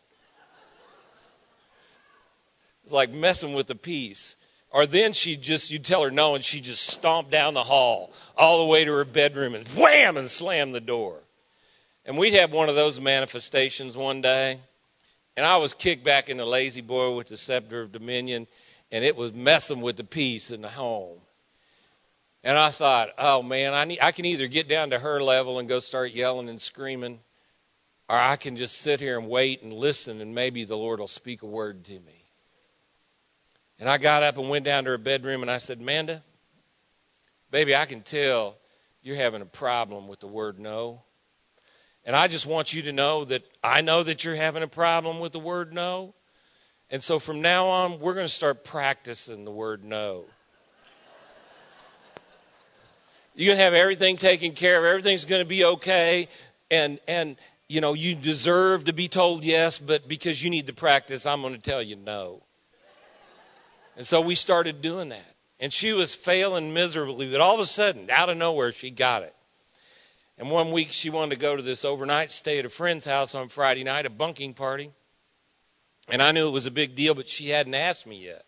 It's 2.83 2.93
like 2.93 3.11
messing 3.11 3.53
with 3.53 3.67
the 3.67 3.75
peace. 3.75 4.35
Or 4.71 4.85
then 4.85 5.13
she'd 5.13 5.41
just 5.41 5.71
you'd 5.71 5.85
tell 5.85 6.03
her 6.03 6.11
no 6.11 6.35
and 6.35 6.43
she'd 6.43 6.63
just 6.63 6.85
stomp 6.85 7.29
down 7.29 7.53
the 7.55 7.63
hall 7.63 8.11
all 8.37 8.59
the 8.59 8.71
way 8.71 8.85
to 8.85 8.91
her 8.93 9.05
bedroom 9.05 9.55
and 9.55 9.67
wham 9.69 10.15
and 10.15 10.29
slam 10.29 10.71
the 10.71 10.81
door. 10.81 11.19
And 12.05 12.17
we'd 12.17 12.33
have 12.33 12.51
one 12.51 12.69
of 12.69 12.75
those 12.75 12.99
manifestations 12.99 13.95
one 13.95 14.21
day 14.21 14.59
and 15.39 15.45
I 15.45 15.55
was 15.55 15.73
kicked 15.73 16.03
back 16.03 16.27
in 16.27 16.35
the 16.35 16.45
La-Z-Boy 16.45 17.15
with 17.15 17.27
the 17.27 17.37
scepter 17.37 17.79
of 17.81 17.93
dominion, 17.93 18.45
and 18.91 19.05
it 19.05 19.15
was 19.15 19.31
messing 19.31 19.79
with 19.79 19.95
the 19.95 20.03
peace 20.03 20.51
in 20.51 20.59
the 20.59 20.67
home. 20.67 21.17
And 22.43 22.57
I 22.57 22.71
thought, 22.71 23.11
oh 23.17 23.41
man, 23.41 23.73
I 23.73 23.85
need, 23.85 23.99
I 24.01 24.11
can 24.11 24.25
either 24.25 24.47
get 24.47 24.67
down 24.67 24.89
to 24.89 24.99
her 24.99 25.23
level 25.23 25.57
and 25.57 25.69
go 25.69 25.79
start 25.79 26.11
yelling 26.11 26.49
and 26.49 26.59
screaming, 26.59 27.21
or 28.09 28.17
I 28.17 28.35
can 28.35 28.57
just 28.57 28.79
sit 28.79 28.99
here 28.99 29.17
and 29.17 29.29
wait 29.29 29.61
and 29.61 29.71
listen, 29.71 30.19
and 30.19 30.35
maybe 30.35 30.65
the 30.65 30.75
Lord 30.75 30.99
will 30.99 31.07
speak 31.07 31.41
a 31.41 31.45
word 31.45 31.85
to 31.85 31.93
me. 31.93 32.25
And 33.79 33.87
I 33.87 33.97
got 33.97 34.23
up 34.23 34.37
and 34.37 34.49
went 34.49 34.65
down 34.65 34.83
to 34.83 34.89
her 34.89 34.97
bedroom, 34.97 35.41
and 35.41 35.49
I 35.49 35.59
said, 35.59 35.79
Amanda, 35.79 36.21
baby, 37.49 37.77
I 37.77 37.85
can 37.85 38.01
tell 38.01 38.57
you're 39.01 39.15
having 39.15 39.41
a 39.41 39.45
problem 39.45 40.09
with 40.09 40.19
the 40.19 40.27
word 40.27 40.59
no. 40.59 41.01
And 42.09 42.15
I 42.15 42.27
just 42.27 42.47
want 42.47 42.73
you 42.73 42.81
to 42.81 42.91
know 42.91 43.23
that 43.25 43.43
I 43.63 43.81
know 43.81 44.01
that 44.01 44.23
you're 44.23 44.33
having 44.33 44.63
a 44.63 44.67
problem 44.67 45.19
with 45.19 45.31
the 45.31 45.39
word 45.39 45.71
no. 45.71 46.15
And 46.89 47.03
so 47.03 47.19
from 47.19 47.43
now 47.43 47.67
on, 47.67 47.99
we're 47.99 48.15
going 48.15 48.25
to 48.25 48.33
start 48.33 48.63
practicing 48.63 49.45
the 49.45 49.51
word 49.51 49.83
no. 49.83 50.25
You're 53.35 53.49
going 53.49 53.59
to 53.59 53.63
have 53.63 53.75
everything 53.75 54.17
taken 54.17 54.53
care 54.53 54.79
of. 54.79 54.85
Everything's 54.85 55.25
going 55.25 55.43
to 55.43 55.47
be 55.47 55.63
okay. 55.63 56.29
And, 56.71 56.99
and, 57.07 57.35
you 57.67 57.79
know, 57.79 57.93
you 57.93 58.15
deserve 58.15 58.85
to 58.85 58.93
be 58.93 59.07
told 59.07 59.43
yes, 59.45 59.77
but 59.77 60.07
because 60.07 60.43
you 60.43 60.49
need 60.49 60.65
to 60.65 60.73
practice, 60.73 61.27
I'm 61.27 61.43
going 61.43 61.53
to 61.53 61.61
tell 61.61 61.83
you 61.83 61.95
no. 61.95 62.41
And 63.97 64.07
so 64.07 64.21
we 64.21 64.33
started 64.33 64.81
doing 64.81 65.09
that. 65.09 65.35
And 65.59 65.71
she 65.71 65.93
was 65.93 66.15
failing 66.15 66.73
miserably, 66.73 67.29
but 67.29 67.39
all 67.39 67.53
of 67.53 67.59
a 67.59 67.67
sudden, 67.67 68.09
out 68.09 68.29
of 68.29 68.37
nowhere, 68.37 68.71
she 68.71 68.89
got 68.89 69.21
it. 69.21 69.35
And 70.39 70.49
one 70.49 70.71
week 70.71 70.93
she 70.93 71.09
wanted 71.09 71.35
to 71.35 71.41
go 71.41 71.57
to 71.57 71.61
this 71.61 71.83
overnight 71.83 72.31
stay 72.31 72.59
at 72.59 72.65
a 72.65 72.69
friend's 72.69 73.03
house 73.03 73.35
on 73.35 73.49
Friday 73.49 73.83
night, 73.83 74.05
a 74.05 74.09
bunking 74.09 74.53
party. 74.53 74.89
And 76.07 76.23
I 76.23 76.31
knew 76.31 76.47
it 76.47 76.51
was 76.51 76.65
a 76.65 76.71
big 76.71 76.95
deal, 76.95 77.13
but 77.13 77.27
she 77.27 77.49
hadn't 77.49 77.75
asked 77.75 78.07
me 78.07 78.23
yet. 78.23 78.45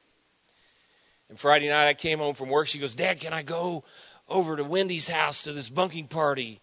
And 1.27 1.37
Friday 1.37 1.67
night 1.67 1.89
I 1.89 1.93
came 1.93 2.19
home 2.19 2.33
from 2.33 2.47
work. 2.47 2.67
She 2.67 2.79
goes, 2.79 2.95
Dad, 2.95 3.19
can 3.19 3.33
I 3.33 3.43
go 3.43 3.83
over 4.29 4.55
to 4.55 4.63
Wendy's 4.63 5.09
house 5.09 5.43
to 5.43 5.51
this 5.51 5.67
bunking 5.67 6.07
party? 6.07 6.61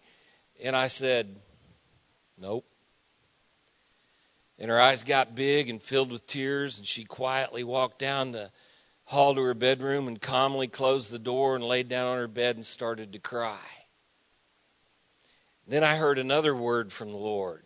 And 0.63 0.75
I 0.75 0.87
said, 0.87 1.39
Nope. 2.39 2.65
And 4.57 4.71
her 4.71 4.81
eyes 4.81 5.03
got 5.03 5.35
big 5.35 5.69
and 5.69 5.81
filled 5.81 6.11
with 6.11 6.25
tears, 6.25 6.79
and 6.79 6.87
she 6.87 7.05
quietly 7.05 7.63
walked 7.63 7.99
down 7.99 8.31
the 8.31 8.49
hall 9.05 9.35
to 9.35 9.41
her 9.41 9.53
bedroom 9.53 10.07
and 10.07 10.19
calmly 10.19 10.67
closed 10.67 11.11
the 11.11 11.19
door 11.19 11.55
and 11.55 11.63
laid 11.63 11.87
down 11.87 12.07
on 12.07 12.17
her 12.17 12.27
bed 12.27 12.55
and 12.55 12.65
started 12.65 13.13
to 13.13 13.19
cry. 13.19 13.59
Then 15.69 15.83
I 15.83 15.97
heard 15.97 16.17
another 16.17 16.55
word 16.55 16.91
from 16.91 17.11
the 17.11 17.17
Lord. 17.17 17.61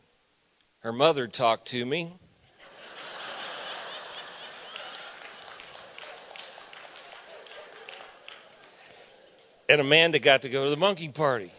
Her 0.79 0.91
mother 0.91 1.25
talked 1.25 1.69
to 1.69 1.85
me. 1.85 2.11
and 9.69 9.79
Amanda 9.79 10.19
got 10.19 10.41
to 10.41 10.49
go 10.49 10.65
to 10.65 10.69
the 10.69 10.75
monkey 10.75 11.07
party. 11.07 11.49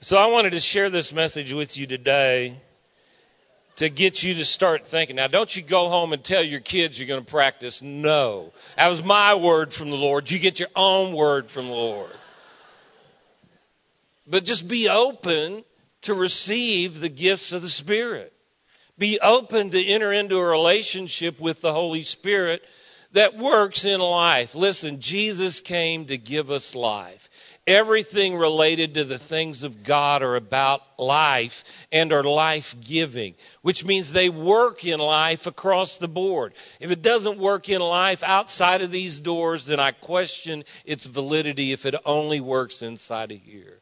So 0.00 0.16
I 0.16 0.26
wanted 0.26 0.50
to 0.50 0.60
share 0.60 0.88
this 0.88 1.12
message 1.12 1.52
with 1.52 1.76
you 1.76 1.88
today 1.88 2.56
to 3.76 3.88
get 3.88 4.22
you 4.22 4.34
to 4.34 4.44
start 4.44 4.86
thinking. 4.86 5.16
Now, 5.16 5.26
don't 5.26 5.54
you 5.56 5.62
go 5.62 5.88
home 5.88 6.12
and 6.12 6.22
tell 6.22 6.42
your 6.44 6.60
kids 6.60 7.00
you're 7.00 7.08
going 7.08 7.24
to 7.24 7.30
practice. 7.30 7.82
No. 7.82 8.52
That 8.76 8.88
was 8.88 9.02
my 9.02 9.34
word 9.34 9.72
from 9.74 9.90
the 9.90 9.96
Lord. 9.96 10.30
You 10.30 10.38
get 10.38 10.60
your 10.60 10.70
own 10.76 11.14
word 11.14 11.50
from 11.50 11.66
the 11.66 11.74
Lord. 11.74 12.12
But 14.26 14.44
just 14.44 14.68
be 14.68 14.88
open 14.88 15.64
to 16.02 16.14
receive 16.14 17.00
the 17.00 17.08
gifts 17.08 17.52
of 17.52 17.62
the 17.62 17.68
Spirit. 17.68 18.32
Be 18.98 19.18
open 19.20 19.70
to 19.70 19.84
enter 19.84 20.12
into 20.12 20.38
a 20.38 20.44
relationship 20.44 21.40
with 21.40 21.60
the 21.60 21.72
Holy 21.72 22.02
Spirit 22.02 22.62
that 23.12 23.36
works 23.36 23.84
in 23.84 24.00
life. 24.00 24.54
Listen, 24.54 25.00
Jesus 25.00 25.60
came 25.60 26.06
to 26.06 26.16
give 26.16 26.50
us 26.50 26.74
life. 26.74 27.28
Everything 27.66 28.36
related 28.36 28.94
to 28.94 29.04
the 29.04 29.18
things 29.18 29.62
of 29.62 29.84
God 29.84 30.22
are 30.22 30.34
about 30.34 30.82
life 30.98 31.64
and 31.92 32.12
are 32.12 32.24
life 32.24 32.74
giving, 32.80 33.34
which 33.60 33.84
means 33.84 34.12
they 34.12 34.28
work 34.28 34.84
in 34.84 34.98
life 34.98 35.46
across 35.46 35.98
the 35.98 36.08
board. 36.08 36.54
If 36.80 36.90
it 36.90 37.02
doesn't 37.02 37.38
work 37.38 37.68
in 37.68 37.80
life 37.80 38.22
outside 38.24 38.82
of 38.82 38.90
these 38.90 39.20
doors, 39.20 39.66
then 39.66 39.78
I 39.78 39.92
question 39.92 40.64
its 40.84 41.06
validity 41.06 41.72
if 41.72 41.86
it 41.86 41.94
only 42.04 42.40
works 42.40 42.82
inside 42.82 43.30
of 43.30 43.38
here. 43.38 43.81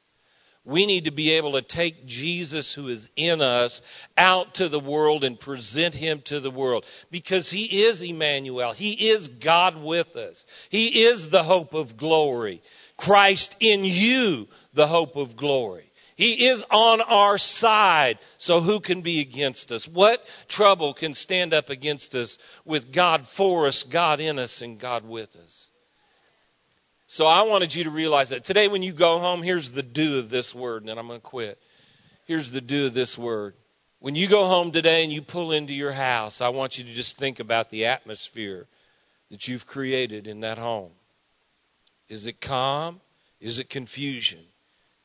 We 0.71 0.87
need 0.87 1.07
to 1.07 1.11
be 1.11 1.33
able 1.33 1.53
to 1.55 1.63
take 1.63 2.07
Jesus 2.07 2.73
who 2.73 2.87
is 2.87 3.11
in 3.17 3.41
us 3.41 3.83
out 4.17 4.55
to 4.55 4.69
the 4.69 4.79
world 4.79 5.25
and 5.25 5.39
present 5.39 5.97
him 5.97 6.21
to 6.27 6.39
the 6.39 6.51
world 6.53 6.87
because 7.11 7.51
he 7.51 7.83
is 7.83 8.03
Emmanuel. 8.03 8.73
He 8.73 9.09
is 9.09 9.27
God 9.27 9.83
with 9.83 10.15
us. 10.15 10.47
He 10.69 11.03
is 11.03 11.29
the 11.29 11.43
hope 11.43 11.75
of 11.75 11.97
glory. 11.97 12.63
Christ 12.97 13.57
in 13.59 13.85
you, 13.85 14.47
the 14.73 14.87
hope 14.87 15.17
of 15.17 15.35
glory. 15.35 15.91
He 16.15 16.47
is 16.47 16.65
on 16.71 17.01
our 17.01 17.37
side, 17.37 18.21
so 18.39 18.61
who 18.61 18.79
can 18.79 19.01
be 19.01 19.19
against 19.19 19.73
us? 19.73 19.89
What 19.89 20.25
trouble 20.47 20.95
can 20.95 21.15
stand 21.15 21.53
up 21.53 21.69
against 21.71 22.15
us 22.15 22.39
with 22.65 22.93
God 22.93 23.27
for 23.27 23.67
us, 23.67 23.83
God 23.83 24.21
in 24.21 24.39
us, 24.39 24.63
and 24.63 24.79
God 24.79 25.05
with 25.05 25.35
us? 25.35 25.70
So 27.12 27.27
I 27.27 27.42
wanted 27.42 27.75
you 27.75 27.83
to 27.85 27.90
realize 27.90 28.29
that. 28.29 28.44
Today, 28.44 28.68
when 28.68 28.85
you 28.85 28.92
go 28.92 29.18
home, 29.18 29.42
here's 29.42 29.73
the 29.73 29.83
do 29.83 30.20
of 30.20 30.31
this 30.31 30.55
word, 30.55 30.83
and 30.83 30.88
then 30.88 30.96
I'm 30.96 31.09
going 31.09 31.18
to 31.18 31.27
quit. 31.27 31.59
Here's 32.27 32.53
the 32.53 32.61
do 32.61 32.87
of 32.87 32.94
this 32.94 33.18
word. 33.18 33.55
When 33.99 34.14
you 34.14 34.29
go 34.29 34.46
home 34.46 34.70
today 34.70 35.03
and 35.03 35.12
you 35.12 35.20
pull 35.20 35.51
into 35.51 35.75
your 35.75 35.90
house, 35.90 36.40
I 36.40 36.51
want 36.51 36.79
you 36.79 36.85
to 36.85 36.92
just 36.92 37.18
think 37.18 37.40
about 37.40 37.68
the 37.68 37.87
atmosphere 37.87 38.68
that 39.29 39.49
you've 39.49 39.66
created 39.66 40.29
in 40.29 40.42
that 40.42 40.57
home. 40.57 40.92
Is 42.09 42.27
it 42.27 42.40
calm? 42.40 43.01
Is 43.40 43.59
it 43.59 43.68
confusion? 43.68 44.38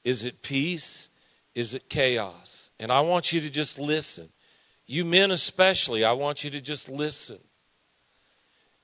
Is 0.04 0.26
it 0.26 0.44
peace? 0.44 1.10
Is 1.56 1.74
it 1.74 1.90
chaos? 1.90 2.70
And 2.80 2.92
I 2.92 3.02
want 3.02 3.34
you 3.34 3.42
to 3.42 3.50
just 3.50 3.80
listen. 3.80 4.30
You 4.86 5.06
men 5.06 5.32
especially, 5.32 6.06
I 6.06 6.12
want 6.12 6.44
you 6.44 6.52
to 6.52 6.62
just 6.62 6.88
listen. 6.88 7.40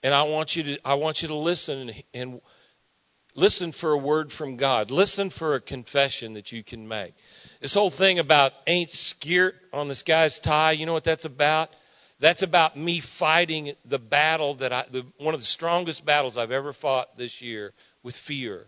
And 0.02 0.12
I 0.12 0.24
want 0.24 0.56
you 0.56 0.64
to 0.64 0.80
I 0.84 0.96
want 0.96 1.22
you 1.22 1.28
to 1.28 1.36
listen 1.36 1.90
and, 1.90 2.04
and 2.16 2.42
listen 3.36 3.72
for 3.72 3.92
a 3.92 3.98
word 3.98 4.32
from 4.32 4.58
God. 4.58 4.92
Listen 4.92 5.30
for 5.30 5.56
a 5.56 5.62
confession 5.62 6.34
that 6.34 6.52
you 6.52 6.64
can 6.64 6.88
make. 6.88 7.14
This 7.60 7.74
whole 7.74 7.90
thing 7.90 8.20
about 8.20 8.54
ain't 8.68 8.90
scared 8.90 9.56
on 9.74 9.88
this 9.88 10.04
guy's 10.04 10.40
tie, 10.40 10.72
you 10.72 10.86
know 10.86 10.94
what 10.94 11.04
that's 11.04 11.26
about? 11.26 11.70
That's 12.20 12.44
about 12.44 12.78
me 12.78 13.00
fighting 13.00 13.74
the 13.86 13.98
battle 13.98 14.56
that 14.56 14.72
I, 14.72 14.86
the, 14.92 15.06
one 15.18 15.34
of 15.34 15.40
the 15.40 15.46
strongest 15.46 16.06
battles 16.06 16.38
I've 16.38 16.52
ever 16.52 16.72
fought 16.72 17.18
this 17.18 17.42
year 17.42 17.74
with 18.04 18.16
fear. 18.16 18.68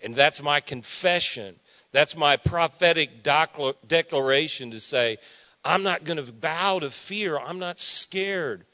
And 0.00 0.14
that's 0.14 0.42
my 0.42 0.60
confession. 0.60 1.56
That's 1.92 2.16
my 2.16 2.36
prophetic 2.36 3.22
declaration 3.22 4.70
to 4.70 4.80
say, 4.80 5.18
I'm 5.64 5.82
not 5.82 6.04
going 6.04 6.24
to 6.24 6.32
bow 6.32 6.80
to 6.80 6.90
fear. 6.90 7.38
I'm 7.38 7.58
not 7.58 7.78
scared. 7.78 8.64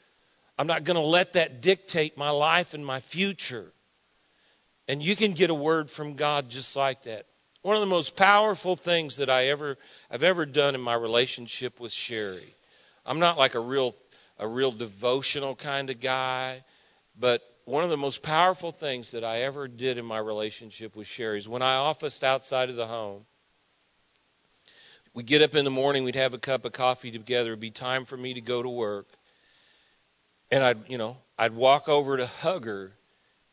I'm 0.57 0.67
not 0.67 0.83
going 0.83 0.95
to 0.95 1.05
let 1.05 1.33
that 1.33 1.61
dictate 1.61 2.17
my 2.17 2.31
life 2.31 2.73
and 2.73 2.85
my 2.85 2.99
future. 2.99 3.71
And 4.89 5.03
you 5.03 5.15
can 5.15 5.33
get 5.33 5.51
a 5.51 5.55
word 5.55 5.87
from 5.91 6.15
God 6.15 6.49
just 6.49 6.75
like 6.75 7.03
that. 7.03 7.27
One 7.61 7.75
of 7.75 7.81
the 7.81 7.85
most 7.85 8.15
powerful 8.15 8.75
things 8.75 9.17
that 9.17 9.29
I 9.29 9.49
ever 9.49 9.77
I've 10.09 10.23
ever 10.23 10.47
done 10.47 10.73
in 10.73 10.81
my 10.81 10.95
relationship 10.95 11.79
with 11.79 11.93
Sherry. 11.93 12.55
I'm 13.05 13.19
not 13.19 13.37
like 13.37 13.53
a 13.53 13.59
real 13.59 13.95
a 14.39 14.47
real 14.47 14.71
devotional 14.71 15.55
kind 15.55 15.91
of 15.91 15.99
guy, 15.99 16.63
but 17.19 17.43
one 17.65 17.83
of 17.83 17.91
the 17.91 17.97
most 17.97 18.23
powerful 18.23 18.71
things 18.71 19.11
that 19.11 19.23
I 19.23 19.41
ever 19.41 19.67
did 19.67 19.99
in 19.99 20.05
my 20.05 20.17
relationship 20.17 20.95
with 20.95 21.05
Sherry 21.05 21.37
is 21.37 21.47
when 21.47 21.61
I 21.61 21.75
officed 21.75 22.23
outside 22.23 22.71
of 22.71 22.75
the 22.75 22.87
home. 22.87 23.25
We'd 25.13 25.27
get 25.27 25.43
up 25.43 25.53
in 25.53 25.65
the 25.65 25.71
morning, 25.71 26.03
we'd 26.03 26.15
have 26.15 26.33
a 26.33 26.39
cup 26.39 26.65
of 26.65 26.71
coffee 26.71 27.11
together. 27.11 27.51
It'd 27.51 27.59
be 27.59 27.69
time 27.69 28.05
for 28.05 28.17
me 28.17 28.33
to 28.33 28.41
go 28.41 28.63
to 28.63 28.69
work. 28.69 29.07
And 30.49 30.63
I'd, 30.63 30.89
you 30.89 30.97
know, 30.97 31.17
I'd 31.37 31.53
walk 31.53 31.89
over 31.89 32.17
to 32.17 32.25
hug 32.25 32.65
her 32.65 32.91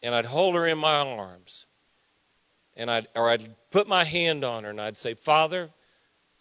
and 0.03 0.15
I'd 0.15 0.27
hold 0.27 0.55
her 0.55 0.67
in 0.67 0.79
my 0.79 0.99
arms. 0.99 1.67
And 2.77 2.91
I'd 2.91 3.09
or 3.15 3.31
I'd 3.31 3.55
put 3.71 3.89
my 3.89 4.05
hand 4.05 4.45
on 4.45 4.65
her 4.65 4.71
and 4.71 4.81
I'd 4.81 4.99
say, 4.99 5.15
"Father, 5.15 5.71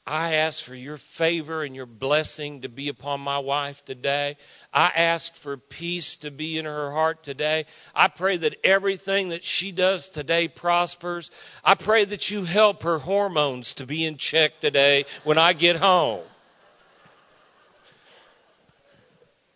I 0.08 0.36
ask 0.36 0.64
for 0.64 0.76
your 0.76 0.98
favor 0.98 1.64
and 1.64 1.76
your 1.76 1.88
blessing 1.88 2.62
to 2.62 2.70
be 2.70 2.90
upon 2.90 3.22
my 3.22 3.40
wife 3.40 3.84
today. 3.86 4.38
I 4.72 4.92
ask 4.96 5.36
for 5.36 5.58
peace 5.58 6.18
to 6.18 6.30
be 6.30 6.60
in 6.60 6.66
her 6.66 6.92
heart 6.92 7.24
today. 7.24 7.66
I 7.96 8.08
pray 8.10 8.38
that 8.38 8.60
everything 8.64 9.30
that 9.30 9.44
she 9.44 9.72
does 9.72 10.10
today 10.10 10.48
prospers. 10.48 11.32
I 11.64 11.74
pray 11.74 12.06
that 12.06 12.30
you 12.30 12.44
help 12.44 12.84
her 12.84 13.00
hormones 13.00 13.76
to 13.76 13.88
be 13.88 14.06
in 14.06 14.18
check 14.18 14.60
today 14.60 15.06
when 15.24 15.40
I 15.40 15.54
get 15.54 15.76
home. 15.76 16.22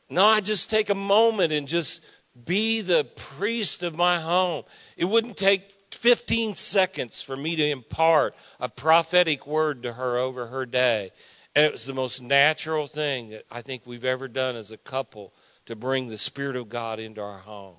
No, 0.09 0.25
I 0.25 0.41
just 0.41 0.71
take 0.71 0.89
a 0.89 0.95
moment 0.95 1.53
and 1.53 1.67
just 1.67 2.01
be 2.45 2.81
the 2.81 3.03
priest 3.03 3.83
of 3.83 3.95
my 3.95 4.19
home. 4.19 4.63
It 4.97 5.05
wouldn't 5.05 5.37
take 5.37 5.71
15 5.91 6.55
seconds 6.55 7.21
for 7.21 7.35
me 7.35 7.55
to 7.55 7.69
impart 7.69 8.35
a 8.59 8.69
prophetic 8.69 9.47
word 9.47 9.83
to 9.83 9.93
her 9.93 10.17
over 10.17 10.47
her 10.47 10.65
day. 10.65 11.11
And 11.55 11.65
it 11.65 11.71
was 11.71 11.85
the 11.85 11.93
most 11.93 12.21
natural 12.21 12.87
thing 12.87 13.29
that 13.29 13.43
I 13.51 13.61
think 13.61 13.83
we've 13.85 14.05
ever 14.05 14.27
done 14.27 14.55
as 14.55 14.71
a 14.71 14.77
couple 14.77 15.33
to 15.65 15.75
bring 15.75 16.07
the 16.07 16.17
Spirit 16.17 16.55
of 16.55 16.69
God 16.69 16.99
into 16.99 17.21
our 17.21 17.39
home. 17.39 17.75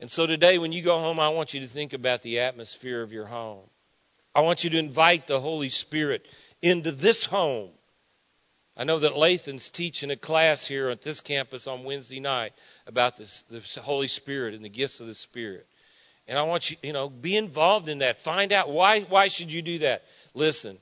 And 0.00 0.10
so 0.10 0.26
today, 0.26 0.58
when 0.58 0.72
you 0.72 0.82
go 0.82 0.98
home, 1.00 1.18
I 1.18 1.30
want 1.30 1.54
you 1.54 1.60
to 1.60 1.66
think 1.66 1.92
about 1.92 2.22
the 2.22 2.40
atmosphere 2.40 3.02
of 3.02 3.12
your 3.12 3.26
home. 3.26 3.64
I 4.34 4.40
want 4.40 4.64
you 4.64 4.70
to 4.70 4.78
invite 4.78 5.26
the 5.26 5.40
Holy 5.40 5.70
Spirit 5.70 6.26
into 6.60 6.92
this 6.92 7.24
home. 7.24 7.70
I 8.76 8.84
know 8.84 8.98
that 8.98 9.16
Lathan's 9.16 9.70
teaching 9.70 10.10
a 10.10 10.16
class 10.16 10.66
here 10.66 10.90
at 10.90 11.02
this 11.02 11.20
campus 11.20 11.66
on 11.66 11.84
Wednesday 11.84 12.20
night 12.20 12.52
about 12.86 13.16
this, 13.16 13.42
the 13.48 13.80
Holy 13.80 14.08
Spirit 14.08 14.54
and 14.54 14.64
the 14.64 14.68
gifts 14.68 15.00
of 15.00 15.06
the 15.06 15.14
Spirit. 15.14 15.66
And 16.28 16.38
I 16.38 16.42
want 16.42 16.70
you, 16.70 16.76
you 16.82 16.92
know, 16.92 17.08
be 17.08 17.36
involved 17.36 17.88
in 17.88 17.98
that. 17.98 18.20
Find 18.20 18.52
out 18.52 18.68
why 18.68 19.00
why 19.02 19.28
should 19.28 19.52
you 19.52 19.62
do 19.62 19.78
that? 19.78 20.04
Listen, 20.34 20.78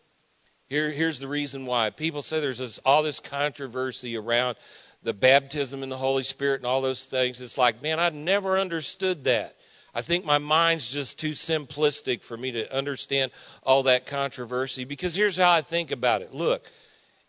Here, 0.69 0.91
here's 0.91 1.19
the 1.21 1.29
reason 1.29 1.67
why. 1.67 1.91
People 1.91 2.23
say 2.23 2.41
there's 2.41 2.59
this, 2.59 2.81
all 2.85 3.03
this 3.03 3.21
controversy 3.21 4.17
around 4.17 4.57
the 5.03 5.13
baptism 5.13 5.83
in 5.83 5.91
the 5.91 5.97
Holy 5.97 6.23
Spirit 6.23 6.61
and 6.61 6.67
all 6.67 6.81
those 6.81 7.05
things. 7.05 7.41
It's 7.41 7.59
like, 7.59 7.83
man, 7.83 8.01
I 8.01 8.09
never 8.09 8.59
understood 8.59 9.25
that. 9.25 9.55
I 9.95 10.01
think 10.01 10.25
my 10.25 10.39
mind's 10.39 10.91
just 10.91 11.21
too 11.21 11.31
simplistic 11.31 12.23
for 12.23 12.37
me 12.37 12.53
to 12.53 12.75
understand 12.75 13.31
all 13.63 13.85
that 13.85 14.07
controversy 14.07 14.85
because 14.85 15.15
here's 15.15 15.37
how 15.37 15.53
I 15.53 15.61
think 15.61 15.93
about 15.93 16.23
it. 16.23 16.35
Look, 16.35 16.65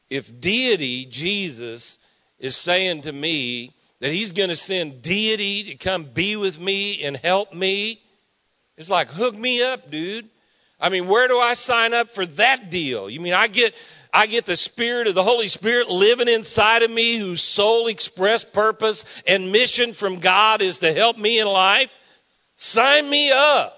if 0.09 0.39
deity, 0.39 1.05
Jesus, 1.05 1.99
is 2.39 2.55
saying 2.55 3.03
to 3.03 3.11
me 3.11 3.73
that 3.99 4.11
he's 4.11 4.33
going 4.33 4.49
to 4.49 4.55
send 4.55 5.01
deity 5.01 5.63
to 5.63 5.75
come 5.75 6.03
be 6.03 6.35
with 6.35 6.59
me 6.59 7.03
and 7.03 7.15
help 7.17 7.53
me, 7.53 8.01
it's 8.77 8.89
like, 8.89 9.09
hook 9.09 9.35
me 9.35 9.63
up, 9.63 9.89
dude. 9.89 10.29
I 10.79 10.89
mean, 10.89 11.07
where 11.07 11.27
do 11.27 11.39
I 11.39 11.53
sign 11.53 11.93
up 11.93 12.11
for 12.11 12.25
that 12.25 12.69
deal? 12.69 13.09
You 13.09 13.19
mean 13.21 13.33
I 13.33 13.47
get 13.47 13.73
I 14.13 14.27
get 14.27 14.45
the 14.45 14.55
Spirit 14.55 15.07
of 15.07 15.15
the 15.15 15.23
Holy 15.23 15.49
Spirit 15.49 15.89
living 15.89 16.29
inside 16.29 16.83
of 16.83 16.91
me, 16.91 17.17
whose 17.17 17.41
sole 17.41 17.87
express 17.87 18.43
purpose 18.43 19.03
and 19.27 19.51
mission 19.51 19.93
from 19.93 20.19
God 20.19 20.61
is 20.61 20.79
to 20.79 20.93
help 20.93 21.17
me 21.17 21.39
in 21.39 21.47
life? 21.47 21.93
Sign 22.55 23.09
me 23.09 23.31
up. 23.31 23.77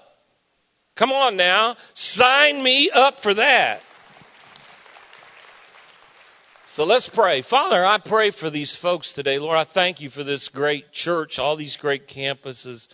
Come 0.94 1.12
on 1.12 1.36
now. 1.36 1.76
Sign 1.94 2.62
me 2.62 2.90
up 2.90 3.20
for 3.20 3.34
that. 3.34 3.82
So 6.70 6.84
let's 6.84 7.08
pray. 7.08 7.40
Father, 7.40 7.82
I 7.82 7.96
pray 7.96 8.28
for 8.30 8.50
these 8.50 8.76
folks 8.76 9.14
today. 9.14 9.38
Lord, 9.38 9.56
I 9.56 9.64
thank 9.64 10.02
you 10.02 10.10
for 10.10 10.22
this 10.22 10.50
great 10.50 10.92
church, 10.92 11.38
all 11.38 11.56
these 11.56 11.78
great 11.78 12.08
campuses. 12.08 12.88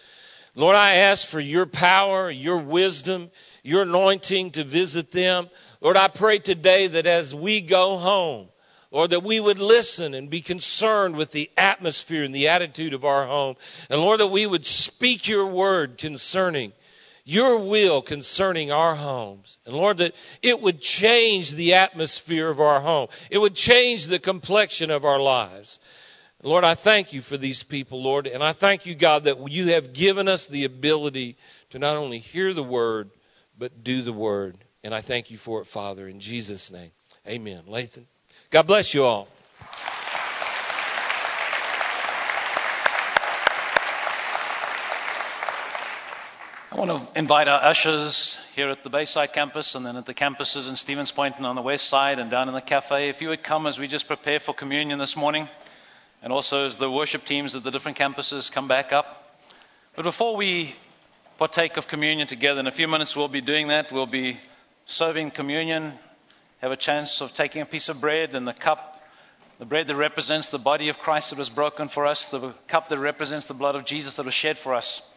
Lord, 0.54 0.76
I 0.76 0.94
ask 0.98 1.26
for 1.26 1.40
your 1.40 1.66
power, 1.66 2.30
your 2.30 2.58
wisdom, 2.58 3.32
your 3.64 3.82
anointing 3.82 4.52
to 4.52 4.62
visit 4.62 5.10
them. 5.10 5.50
Lord, 5.80 5.96
I 5.96 6.06
pray 6.06 6.38
today 6.38 6.86
that 6.86 7.06
as 7.06 7.34
we 7.34 7.62
go 7.62 7.96
home, 7.96 8.48
Lord, 8.92 9.10
that 9.10 9.24
we 9.24 9.40
would 9.40 9.58
listen 9.58 10.14
and 10.14 10.30
be 10.30 10.40
concerned 10.40 11.16
with 11.16 11.32
the 11.32 11.50
atmosphere 11.56 12.22
and 12.22 12.32
the 12.32 12.50
attitude 12.50 12.94
of 12.94 13.04
our 13.04 13.26
home. 13.26 13.56
And 13.90 14.00
Lord, 14.00 14.20
that 14.20 14.28
we 14.28 14.46
would 14.46 14.64
speak 14.64 15.26
your 15.26 15.48
word 15.48 15.98
concerning 15.98 16.72
your 17.24 17.58
will 17.58 18.02
concerning 18.02 18.70
our 18.70 18.94
homes. 18.94 19.58
And 19.64 19.74
Lord, 19.74 19.98
that 19.98 20.14
it 20.42 20.60
would 20.60 20.80
change 20.80 21.52
the 21.52 21.74
atmosphere 21.74 22.48
of 22.48 22.60
our 22.60 22.80
home. 22.80 23.08
It 23.30 23.38
would 23.38 23.54
change 23.54 24.06
the 24.06 24.18
complexion 24.18 24.90
of 24.90 25.04
our 25.04 25.20
lives. 25.20 25.80
Lord, 26.42 26.64
I 26.64 26.74
thank 26.74 27.14
you 27.14 27.22
for 27.22 27.38
these 27.38 27.62
people, 27.62 28.02
Lord. 28.02 28.26
And 28.26 28.42
I 28.42 28.52
thank 28.52 28.84
you, 28.84 28.94
God, 28.94 29.24
that 29.24 29.50
you 29.50 29.68
have 29.68 29.94
given 29.94 30.28
us 30.28 30.46
the 30.46 30.64
ability 30.64 31.38
to 31.70 31.78
not 31.78 31.96
only 31.96 32.18
hear 32.18 32.52
the 32.52 32.62
word, 32.62 33.08
but 33.58 33.82
do 33.82 34.02
the 34.02 34.12
word. 34.12 34.58
And 34.82 34.94
I 34.94 35.00
thank 35.00 35.30
you 35.30 35.38
for 35.38 35.62
it, 35.62 35.66
Father, 35.66 36.06
in 36.06 36.20
Jesus' 36.20 36.70
name. 36.70 36.90
Amen. 37.26 37.62
Latham. 37.66 38.06
God 38.50 38.66
bless 38.66 38.92
you 38.92 39.04
all. 39.04 39.28
I 46.74 46.76
want 46.76 46.90
to 46.90 47.16
invite 47.16 47.46
our 47.46 47.62
ushers 47.62 48.36
here 48.56 48.68
at 48.68 48.82
the 48.82 48.90
Bayside 48.90 49.32
campus 49.32 49.76
and 49.76 49.86
then 49.86 49.96
at 49.96 50.06
the 50.06 50.12
campuses 50.12 50.68
in 50.68 50.74
Stevens 50.74 51.12
Point 51.12 51.36
and 51.36 51.46
on 51.46 51.54
the 51.54 51.62
west 51.62 51.86
side 51.86 52.18
and 52.18 52.28
down 52.28 52.48
in 52.48 52.54
the 52.54 52.60
cafe. 52.60 53.10
If 53.10 53.22
you 53.22 53.28
would 53.28 53.44
come 53.44 53.68
as 53.68 53.78
we 53.78 53.86
just 53.86 54.08
prepare 54.08 54.40
for 54.40 54.52
communion 54.52 54.98
this 54.98 55.16
morning, 55.16 55.48
and 56.20 56.32
also 56.32 56.64
as 56.66 56.76
the 56.76 56.90
worship 56.90 57.24
teams 57.24 57.54
at 57.54 57.62
the 57.62 57.70
different 57.70 57.96
campuses 57.96 58.50
come 58.50 58.66
back 58.66 58.92
up. 58.92 59.38
But 59.94 60.02
before 60.02 60.34
we 60.34 60.74
partake 61.38 61.76
of 61.76 61.86
communion 61.86 62.26
together, 62.26 62.58
in 62.58 62.66
a 62.66 62.72
few 62.72 62.88
minutes 62.88 63.14
we'll 63.14 63.28
be 63.28 63.40
doing 63.40 63.68
that. 63.68 63.92
We'll 63.92 64.06
be 64.06 64.40
serving 64.86 65.30
communion 65.30 65.92
have 66.60 66.72
a 66.72 66.76
chance 66.76 67.20
of 67.20 67.32
taking 67.32 67.62
a 67.62 67.66
piece 67.66 67.88
of 67.88 68.00
bread 68.00 68.34
and 68.34 68.48
the 68.48 68.52
cup, 68.52 69.00
the 69.60 69.64
bread 69.64 69.86
that 69.86 69.94
represents 69.94 70.50
the 70.50 70.58
body 70.58 70.88
of 70.88 70.98
Christ 70.98 71.30
that 71.30 71.38
was 71.38 71.50
broken 71.50 71.86
for 71.86 72.04
us, 72.04 72.26
the 72.26 72.52
cup 72.66 72.88
that 72.88 72.98
represents 72.98 73.46
the 73.46 73.54
blood 73.54 73.76
of 73.76 73.84
Jesus 73.84 74.16
that 74.16 74.24
was 74.24 74.34
shed 74.34 74.58
for 74.58 74.74
us. 74.74 75.08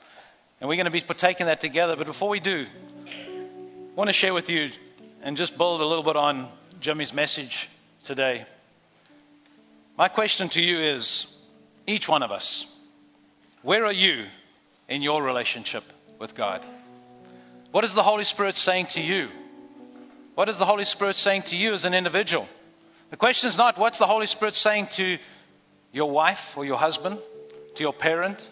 And 0.60 0.68
we're 0.68 0.76
going 0.76 0.86
to 0.86 0.92
be 0.92 1.02
partaking 1.02 1.46
that 1.46 1.62
together. 1.62 1.96
But 1.96 2.08
before 2.08 2.30
we 2.30 2.40
do, 2.40 2.66
I 3.08 3.96
want 3.96 4.10
to 4.10 4.14
share 4.14 4.34
with 4.34 4.50
you 4.50 4.72
and 5.22 5.38
just 5.38 5.58
build 5.58 5.82
a 5.82 5.86
little 5.86 6.04
bit 6.04 6.16
on 6.16 6.48
Jimmy's 6.80 7.14
message 7.14 7.70
today. 8.04 8.46
My 9.98 10.08
question 10.08 10.50
to 10.50 10.62
you 10.62 10.80
is 10.80 11.28
each 11.86 12.08
one 12.08 12.24
of 12.24 12.32
us, 12.32 12.66
where 13.62 13.86
are 13.86 13.92
you 13.92 14.26
in 14.88 15.02
your 15.02 15.24
relationship 15.24 15.84
with 16.20 16.36
God? 16.36 16.64
What 17.72 17.84
is 17.84 17.94
the 17.94 18.04
Holy 18.04 18.24
Spirit 18.24 18.56
saying 18.56 18.88
to 18.88 19.02
you? 19.02 19.30
What 20.36 20.50
is 20.50 20.60
the 20.60 20.66
Holy 20.66 20.86
Spirit 20.86 21.16
saying 21.16 21.44
to 21.44 21.58
you 21.58 21.74
as 21.74 21.86
an 21.86 21.94
individual? 21.94 22.48
The 23.10 23.18
question 23.18 23.50
is 23.50 23.58
not 23.58 23.78
what's 23.78 24.00
the 24.00 24.06
Holy 24.06 24.28
Spirit 24.28 24.56
saying 24.56 24.88
to 24.92 25.18
your 25.92 26.12
wife 26.12 26.58
or 26.58 26.66
your 26.66 26.78
husband, 26.78 27.20
to 27.76 27.84
your 27.84 27.94
parent. 27.94 28.48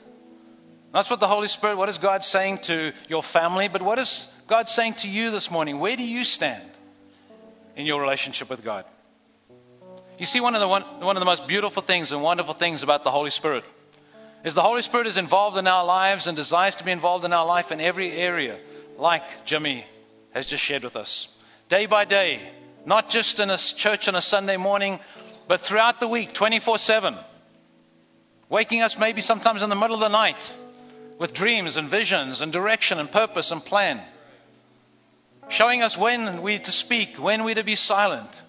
That's 0.96 1.10
what 1.10 1.20
the 1.20 1.28
Holy 1.28 1.50
Spirit, 1.50 1.76
what 1.76 1.90
is 1.90 1.98
God 1.98 2.24
saying 2.24 2.60
to 2.70 2.94
your 3.10 3.22
family, 3.22 3.68
but 3.68 3.82
what 3.82 4.00
is 4.00 4.26
God 4.48 4.70
saying 4.70 4.94
to 4.94 5.10
you 5.10 5.30
this 5.30 5.52
morning? 5.52 5.80
Where 5.80 5.98
do 5.98 6.08
you 6.08 6.24
stand 6.24 6.64
in 7.76 7.86
your 7.86 8.00
relationship 8.00 8.50
with 8.50 8.64
God? 8.64 8.86
You 10.18 10.26
see, 10.26 10.40
one 10.40 10.56
of 10.56 10.62
the 10.62 10.70
one, 10.70 10.84
one 10.84 11.18
of 11.18 11.20
the 11.20 11.26
most 11.26 11.48
beautiful 11.48 11.82
things 11.82 12.14
and 12.14 12.24
wonderful 12.24 12.54
things 12.54 12.82
about 12.82 13.04
the 13.04 13.12
Holy 13.12 13.30
Spirit 13.30 13.66
is 14.46 14.54
the 14.54 14.62
Holy 14.62 14.82
Spirit 14.82 15.08
is 15.08 15.18
involved 15.18 15.58
in 15.58 15.68
our 15.68 15.84
lives 15.84 16.28
and 16.28 16.38
desires 16.38 16.78
to 16.78 16.86
be 16.86 16.92
involved 16.92 17.26
in 17.26 17.34
our 17.34 17.46
life 17.46 17.74
in 17.74 17.82
every 17.82 18.14
area, 18.14 18.58
like 18.98 19.44
Jimmy 19.44 19.86
has 20.34 20.48
just 20.48 20.64
shared 20.64 20.86
with 20.86 20.96
us 20.96 21.28
day 21.68 21.88
by 21.88 22.06
day, 22.06 22.40
not 22.86 23.10
just 23.10 23.42
in 23.42 23.50
a 23.50 23.58
church 23.58 24.08
on 24.08 24.16
a 24.16 24.22
Sunday 24.22 24.56
morning, 24.56 25.02
but 25.50 25.60
throughout 25.60 26.00
the 26.00 26.08
week, 26.08 26.32
24 26.32 26.78
7. 26.78 27.16
Waking 28.48 28.82
us 28.82 28.98
maybe 28.98 29.20
sometimes 29.20 29.62
in 29.62 29.70
the 29.70 29.76
middle 29.76 29.96
of 29.96 30.00
the 30.00 30.08
night 30.08 30.54
with 31.18 31.34
dreams 31.34 31.78
and 31.78 31.90
visions 31.90 32.42
and 32.42 32.52
direction 32.52 33.00
and 33.00 33.12
purpose 33.12 33.52
and 33.52 33.64
plan. 33.64 34.02
Showing 35.50 35.84
us 35.84 35.98
when 35.98 36.42
we're 36.42 36.60
to 36.60 36.72
speak, 36.72 37.18
when 37.18 37.44
we're 37.44 37.56
to 37.56 37.64
be 37.64 37.76
silent. 37.76 38.42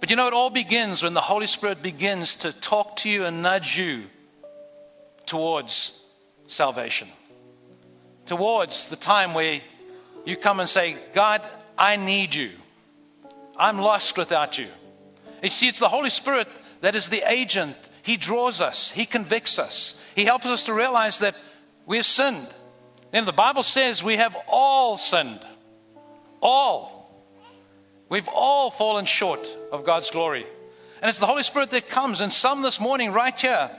But 0.00 0.10
you 0.10 0.16
know, 0.16 0.26
it 0.26 0.32
all 0.32 0.50
begins 0.50 1.02
when 1.02 1.14
the 1.14 1.20
Holy 1.20 1.46
Spirit 1.46 1.82
begins 1.82 2.36
to 2.36 2.52
talk 2.52 2.96
to 2.96 3.10
you 3.10 3.26
and 3.26 3.42
nudge 3.42 3.76
you 3.76 4.04
towards 5.26 5.98
salvation. 6.46 7.08
Towards 8.26 8.88
the 8.88 8.96
time 8.96 9.34
where 9.34 9.60
you 10.24 10.36
come 10.36 10.60
and 10.60 10.68
say, 10.68 10.96
God, 11.12 11.42
I 11.78 11.96
need 11.96 12.34
you. 12.34 12.50
I'm 13.56 13.78
lost 13.78 14.16
without 14.16 14.58
you. 14.58 14.68
You 15.42 15.50
see, 15.50 15.68
it's 15.68 15.78
the 15.78 15.88
Holy 15.88 16.10
Spirit 16.10 16.48
that 16.80 16.94
is 16.94 17.08
the 17.08 17.22
agent. 17.30 17.76
He 18.02 18.16
draws 18.16 18.60
us, 18.60 18.90
He 18.90 19.06
convicts 19.06 19.58
us, 19.58 20.00
He 20.14 20.24
helps 20.24 20.46
us 20.46 20.64
to 20.64 20.74
realize 20.74 21.20
that 21.20 21.36
we've 21.90 22.06
sinned. 22.06 22.46
And 23.12 23.26
the 23.26 23.32
Bible 23.32 23.64
says 23.64 24.02
we 24.02 24.16
have 24.16 24.36
all 24.46 24.96
sinned. 24.96 25.40
All. 26.40 26.96
We've 28.08 28.28
all 28.28 28.70
fallen 28.70 29.06
short 29.06 29.44
of 29.72 29.84
God's 29.84 30.10
glory. 30.10 30.46
And 31.02 31.08
it's 31.08 31.18
the 31.18 31.26
Holy 31.26 31.42
Spirit 31.42 31.70
that 31.70 31.88
comes. 31.88 32.20
And 32.20 32.32
some 32.32 32.62
this 32.62 32.78
morning, 32.78 33.10
right 33.12 33.36
here 33.36 33.70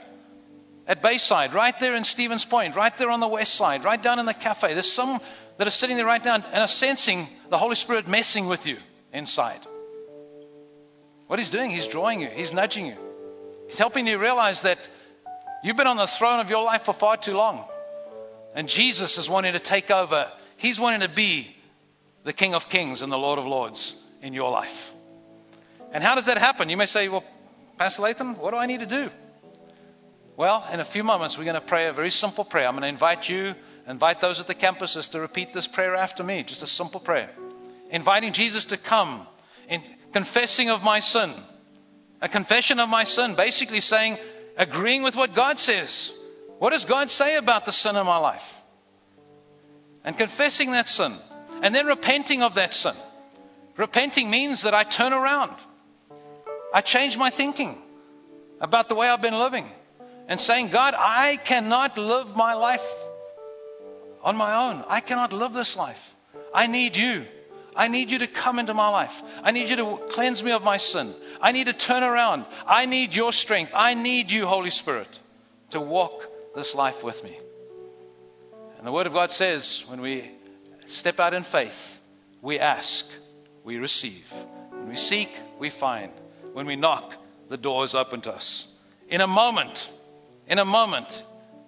at 0.86 1.00
Bayside, 1.00 1.54
right 1.54 1.78
there 1.80 1.94
in 1.94 2.04
Stevens 2.04 2.44
Point, 2.44 2.76
right 2.76 2.96
there 2.98 3.08
on 3.08 3.20
the 3.20 3.28
west 3.28 3.54
side, 3.54 3.82
right 3.82 4.02
down 4.02 4.18
in 4.18 4.26
the 4.26 4.34
cafe, 4.34 4.74
there's 4.74 4.92
some 4.92 5.18
that 5.56 5.66
are 5.66 5.70
sitting 5.70 5.96
there 5.96 6.06
right 6.06 6.22
now 6.22 6.34
and 6.34 6.44
are 6.44 6.68
sensing 6.68 7.26
the 7.48 7.56
Holy 7.56 7.76
Spirit 7.76 8.08
messing 8.08 8.46
with 8.46 8.66
you 8.66 8.76
inside. 9.14 9.60
What 11.28 11.38
He's 11.38 11.50
doing, 11.50 11.70
He's 11.70 11.86
drawing 11.86 12.20
you, 12.20 12.28
He's 12.28 12.52
nudging 12.52 12.86
you, 12.86 12.96
He's 13.68 13.78
helping 13.78 14.06
you 14.06 14.18
realize 14.18 14.62
that 14.62 14.86
you've 15.64 15.76
been 15.76 15.86
on 15.86 15.96
the 15.96 16.06
throne 16.06 16.40
of 16.40 16.50
your 16.50 16.62
life 16.62 16.82
for 16.82 16.92
far 16.92 17.16
too 17.16 17.34
long. 17.34 17.64
And 18.54 18.68
Jesus 18.68 19.18
is 19.18 19.28
wanting 19.28 19.54
to 19.54 19.60
take 19.60 19.90
over. 19.90 20.30
He's 20.56 20.78
wanting 20.78 21.00
to 21.00 21.08
be 21.08 21.54
the 22.24 22.32
King 22.32 22.54
of 22.54 22.68
Kings 22.68 23.02
and 23.02 23.10
the 23.10 23.18
Lord 23.18 23.38
of 23.38 23.46
Lords 23.46 23.96
in 24.20 24.32
your 24.34 24.50
life. 24.50 24.92
And 25.92 26.02
how 26.02 26.14
does 26.14 26.26
that 26.26 26.38
happen? 26.38 26.70
You 26.70 26.76
may 26.76 26.86
say, 26.86 27.08
well, 27.08 27.24
Pastor 27.78 28.02
Latham, 28.02 28.36
what 28.36 28.52
do 28.52 28.56
I 28.56 28.66
need 28.66 28.80
to 28.80 28.86
do? 28.86 29.10
Well, 30.36 30.64
in 30.72 30.80
a 30.80 30.84
few 30.84 31.04
moments, 31.04 31.36
we're 31.36 31.44
going 31.44 31.54
to 31.54 31.60
pray 31.60 31.88
a 31.88 31.92
very 31.92 32.10
simple 32.10 32.44
prayer. 32.44 32.66
I'm 32.66 32.72
going 32.72 32.82
to 32.82 32.88
invite 32.88 33.28
you 33.28 33.54
invite 33.86 34.20
those 34.20 34.40
at 34.40 34.46
the 34.46 34.54
campuses 34.54 35.10
to 35.10 35.20
repeat 35.20 35.52
this 35.52 35.66
prayer 35.66 35.94
after 35.94 36.22
me, 36.22 36.42
just 36.42 36.62
a 36.62 36.66
simple 36.66 37.00
prayer. 37.00 37.30
Inviting 37.90 38.32
Jesus 38.32 38.66
to 38.66 38.76
come, 38.76 39.26
in 39.68 39.82
confessing 40.12 40.70
of 40.70 40.82
my 40.82 41.00
sin. 41.00 41.32
A 42.20 42.28
confession 42.28 42.78
of 42.80 42.88
my 42.88 43.04
sin, 43.04 43.34
basically 43.34 43.80
saying, 43.80 44.18
agreeing 44.56 45.02
with 45.02 45.16
what 45.16 45.34
God 45.34 45.58
says. 45.58 46.12
What 46.62 46.70
does 46.70 46.84
God 46.84 47.10
say 47.10 47.34
about 47.38 47.66
the 47.66 47.72
sin 47.72 47.96
in 47.96 48.06
my 48.06 48.18
life? 48.18 48.62
And 50.04 50.16
confessing 50.16 50.70
that 50.70 50.88
sin. 50.88 51.12
And 51.60 51.74
then 51.74 51.86
repenting 51.86 52.44
of 52.44 52.54
that 52.54 52.72
sin. 52.72 52.94
Repenting 53.76 54.30
means 54.30 54.62
that 54.62 54.72
I 54.72 54.84
turn 54.84 55.12
around. 55.12 55.56
I 56.72 56.80
change 56.80 57.18
my 57.18 57.30
thinking 57.30 57.76
about 58.60 58.88
the 58.88 58.94
way 58.94 59.08
I've 59.08 59.20
been 59.20 59.40
living. 59.40 59.68
And 60.28 60.40
saying, 60.40 60.68
God, 60.68 60.94
I 60.96 61.34
cannot 61.34 61.98
live 61.98 62.36
my 62.36 62.54
life 62.54 62.88
on 64.22 64.36
my 64.36 64.68
own. 64.68 64.84
I 64.86 65.00
cannot 65.00 65.32
live 65.32 65.54
this 65.54 65.76
life. 65.76 66.14
I 66.54 66.68
need 66.68 66.96
you. 66.96 67.26
I 67.74 67.88
need 67.88 68.12
you 68.12 68.20
to 68.20 68.28
come 68.28 68.60
into 68.60 68.72
my 68.72 68.88
life. 68.88 69.20
I 69.42 69.50
need 69.50 69.68
you 69.68 69.74
to 69.74 70.00
cleanse 70.10 70.44
me 70.44 70.52
of 70.52 70.62
my 70.62 70.76
sin. 70.76 71.12
I 71.40 71.50
need 71.50 71.66
to 71.66 71.72
turn 71.72 72.04
around. 72.04 72.44
I 72.68 72.86
need 72.86 73.16
your 73.16 73.32
strength. 73.32 73.72
I 73.74 73.94
need 73.94 74.30
you, 74.30 74.46
Holy 74.46 74.70
Spirit, 74.70 75.08
to 75.70 75.80
walk 75.80 76.28
this 76.54 76.74
life 76.74 77.02
with 77.02 77.22
me. 77.24 77.36
And 78.78 78.86
the 78.86 78.92
Word 78.92 79.06
of 79.06 79.12
God 79.12 79.30
says 79.30 79.84
when 79.88 80.00
we 80.00 80.30
step 80.88 81.20
out 81.20 81.34
in 81.34 81.42
faith, 81.42 82.00
we 82.40 82.58
ask, 82.58 83.06
we 83.64 83.76
receive. 83.76 84.30
When 84.70 84.88
we 84.88 84.96
seek, 84.96 85.30
we 85.58 85.70
find. 85.70 86.12
When 86.52 86.66
we 86.66 86.76
knock, 86.76 87.14
the 87.48 87.56
door 87.56 87.84
is 87.84 87.94
open 87.94 88.20
to 88.22 88.32
us. 88.32 88.66
In 89.08 89.20
a 89.20 89.26
moment, 89.26 89.88
in 90.48 90.58
a 90.58 90.64
moment, 90.64 91.22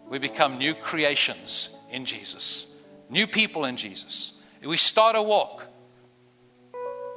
we 0.08 0.18
become 0.18 0.58
new 0.58 0.74
creations 0.74 1.74
in 1.90 2.04
Jesus, 2.04 2.66
new 3.08 3.26
people 3.26 3.64
in 3.64 3.76
Jesus. 3.76 4.32
We 4.62 4.76
start 4.76 5.16
a 5.16 5.22
walk 5.22 5.66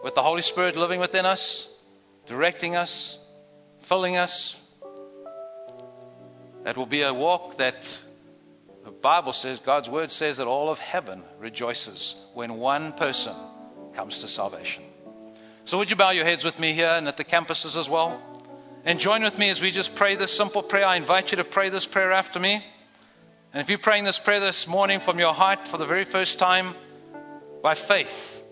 with 0.03 0.15
the 0.15 0.22
Holy 0.22 0.41
Spirit 0.41 0.76
living 0.76 0.99
within 0.99 1.26
us, 1.26 1.68
directing 2.28 2.76
us, 2.76 3.18
filling 3.82 4.18
us. 4.18 4.55
That 6.68 6.76
will 6.76 6.86
be 6.86 7.03
a 7.03 7.13
walk 7.13 7.59
that 7.59 7.97
the 8.84 8.91
Bible 8.91 9.32
says, 9.32 9.57
God's 9.61 9.89
Word 9.89 10.11
says 10.11 10.36
that 10.36 10.47
all 10.47 10.70
of 10.70 10.80
heaven 10.80 11.24
rejoices 11.39 12.13
when 12.34 12.55
one 12.55 12.91
person 12.91 13.34
comes 13.93 14.20
to 14.20 14.28
salvation. 14.28 14.84
So, 15.63 15.78
would 15.78 15.91
you 15.91 15.95
bow 15.95 16.09
your 16.09 16.26
heads 16.26 16.43
with 16.43 16.59
me 16.59 16.74
here 16.74 16.89
and 16.89 17.07
at 17.07 17.15
the 17.15 17.24
campuses 17.24 17.78
as 17.78 17.88
well? 17.88 18.22
And 18.84 18.99
join 18.99 19.24
with 19.24 19.39
me 19.39 19.49
as 19.49 19.61
we 19.61 19.72
just 19.72 19.95
pray 19.95 20.15
this 20.15 20.36
simple 20.36 20.61
prayer. 20.61 20.86
I 20.86 20.97
invite 20.97 21.32
you 21.32 21.38
to 21.38 21.45
pray 21.45 21.70
this 21.70 21.86
prayer 21.86 22.11
after 22.11 22.38
me. 22.38 22.55
And 22.55 23.61
if 23.61 23.70
you're 23.70 23.78
praying 23.78 24.03
this 24.03 24.20
prayer 24.20 24.41
this 24.41 24.68
morning 24.68 24.99
from 24.99 25.20
your 25.20 25.34
heart 25.34 25.70
for 25.70 25.78
the 25.78 25.86
very 25.86 26.03
first 26.03 26.38
time, 26.38 26.76
by 27.63 27.76
faith, 27.76 28.43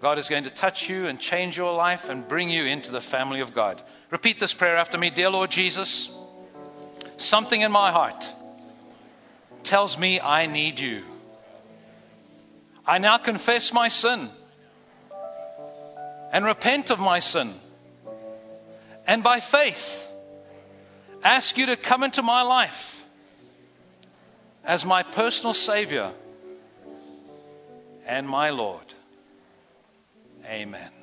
God 0.00 0.18
is 0.18 0.30
going 0.30 0.44
to 0.44 0.50
touch 0.50 0.88
you 0.88 1.08
and 1.08 1.20
change 1.20 1.58
your 1.58 1.74
life 1.74 2.08
and 2.08 2.26
bring 2.26 2.48
you 2.48 2.64
into 2.64 2.90
the 2.90 3.02
family 3.02 3.40
of 3.40 3.52
God. 3.52 3.82
Repeat 4.08 4.40
this 4.40 4.54
prayer 4.54 4.78
after 4.78 4.96
me 4.96 5.10
Dear 5.10 5.28
Lord 5.28 5.50
Jesus, 5.50 6.10
something 7.16 7.60
in 7.60 7.72
my 7.72 7.90
heart 7.90 8.28
tells 9.62 9.98
me 9.98 10.20
I 10.20 10.46
need 10.46 10.80
you. 10.80 11.02
I 12.86 12.98
now 12.98 13.18
confess 13.18 13.72
my 13.72 13.88
sin 13.88 14.28
and 16.32 16.44
repent 16.44 16.90
of 16.90 16.98
my 16.98 17.20
sin. 17.20 17.54
And 19.06 19.22
by 19.22 19.40
faith, 19.40 20.08
ask 21.22 21.56
you 21.56 21.66
to 21.66 21.76
come 21.76 22.02
into 22.02 22.22
my 22.22 22.42
life 22.42 23.04
as 24.64 24.84
my 24.84 25.02
personal 25.02 25.54
Savior 25.54 26.10
and 28.06 28.28
my 28.28 28.50
Lord. 28.50 28.84
Amen. 30.46 31.01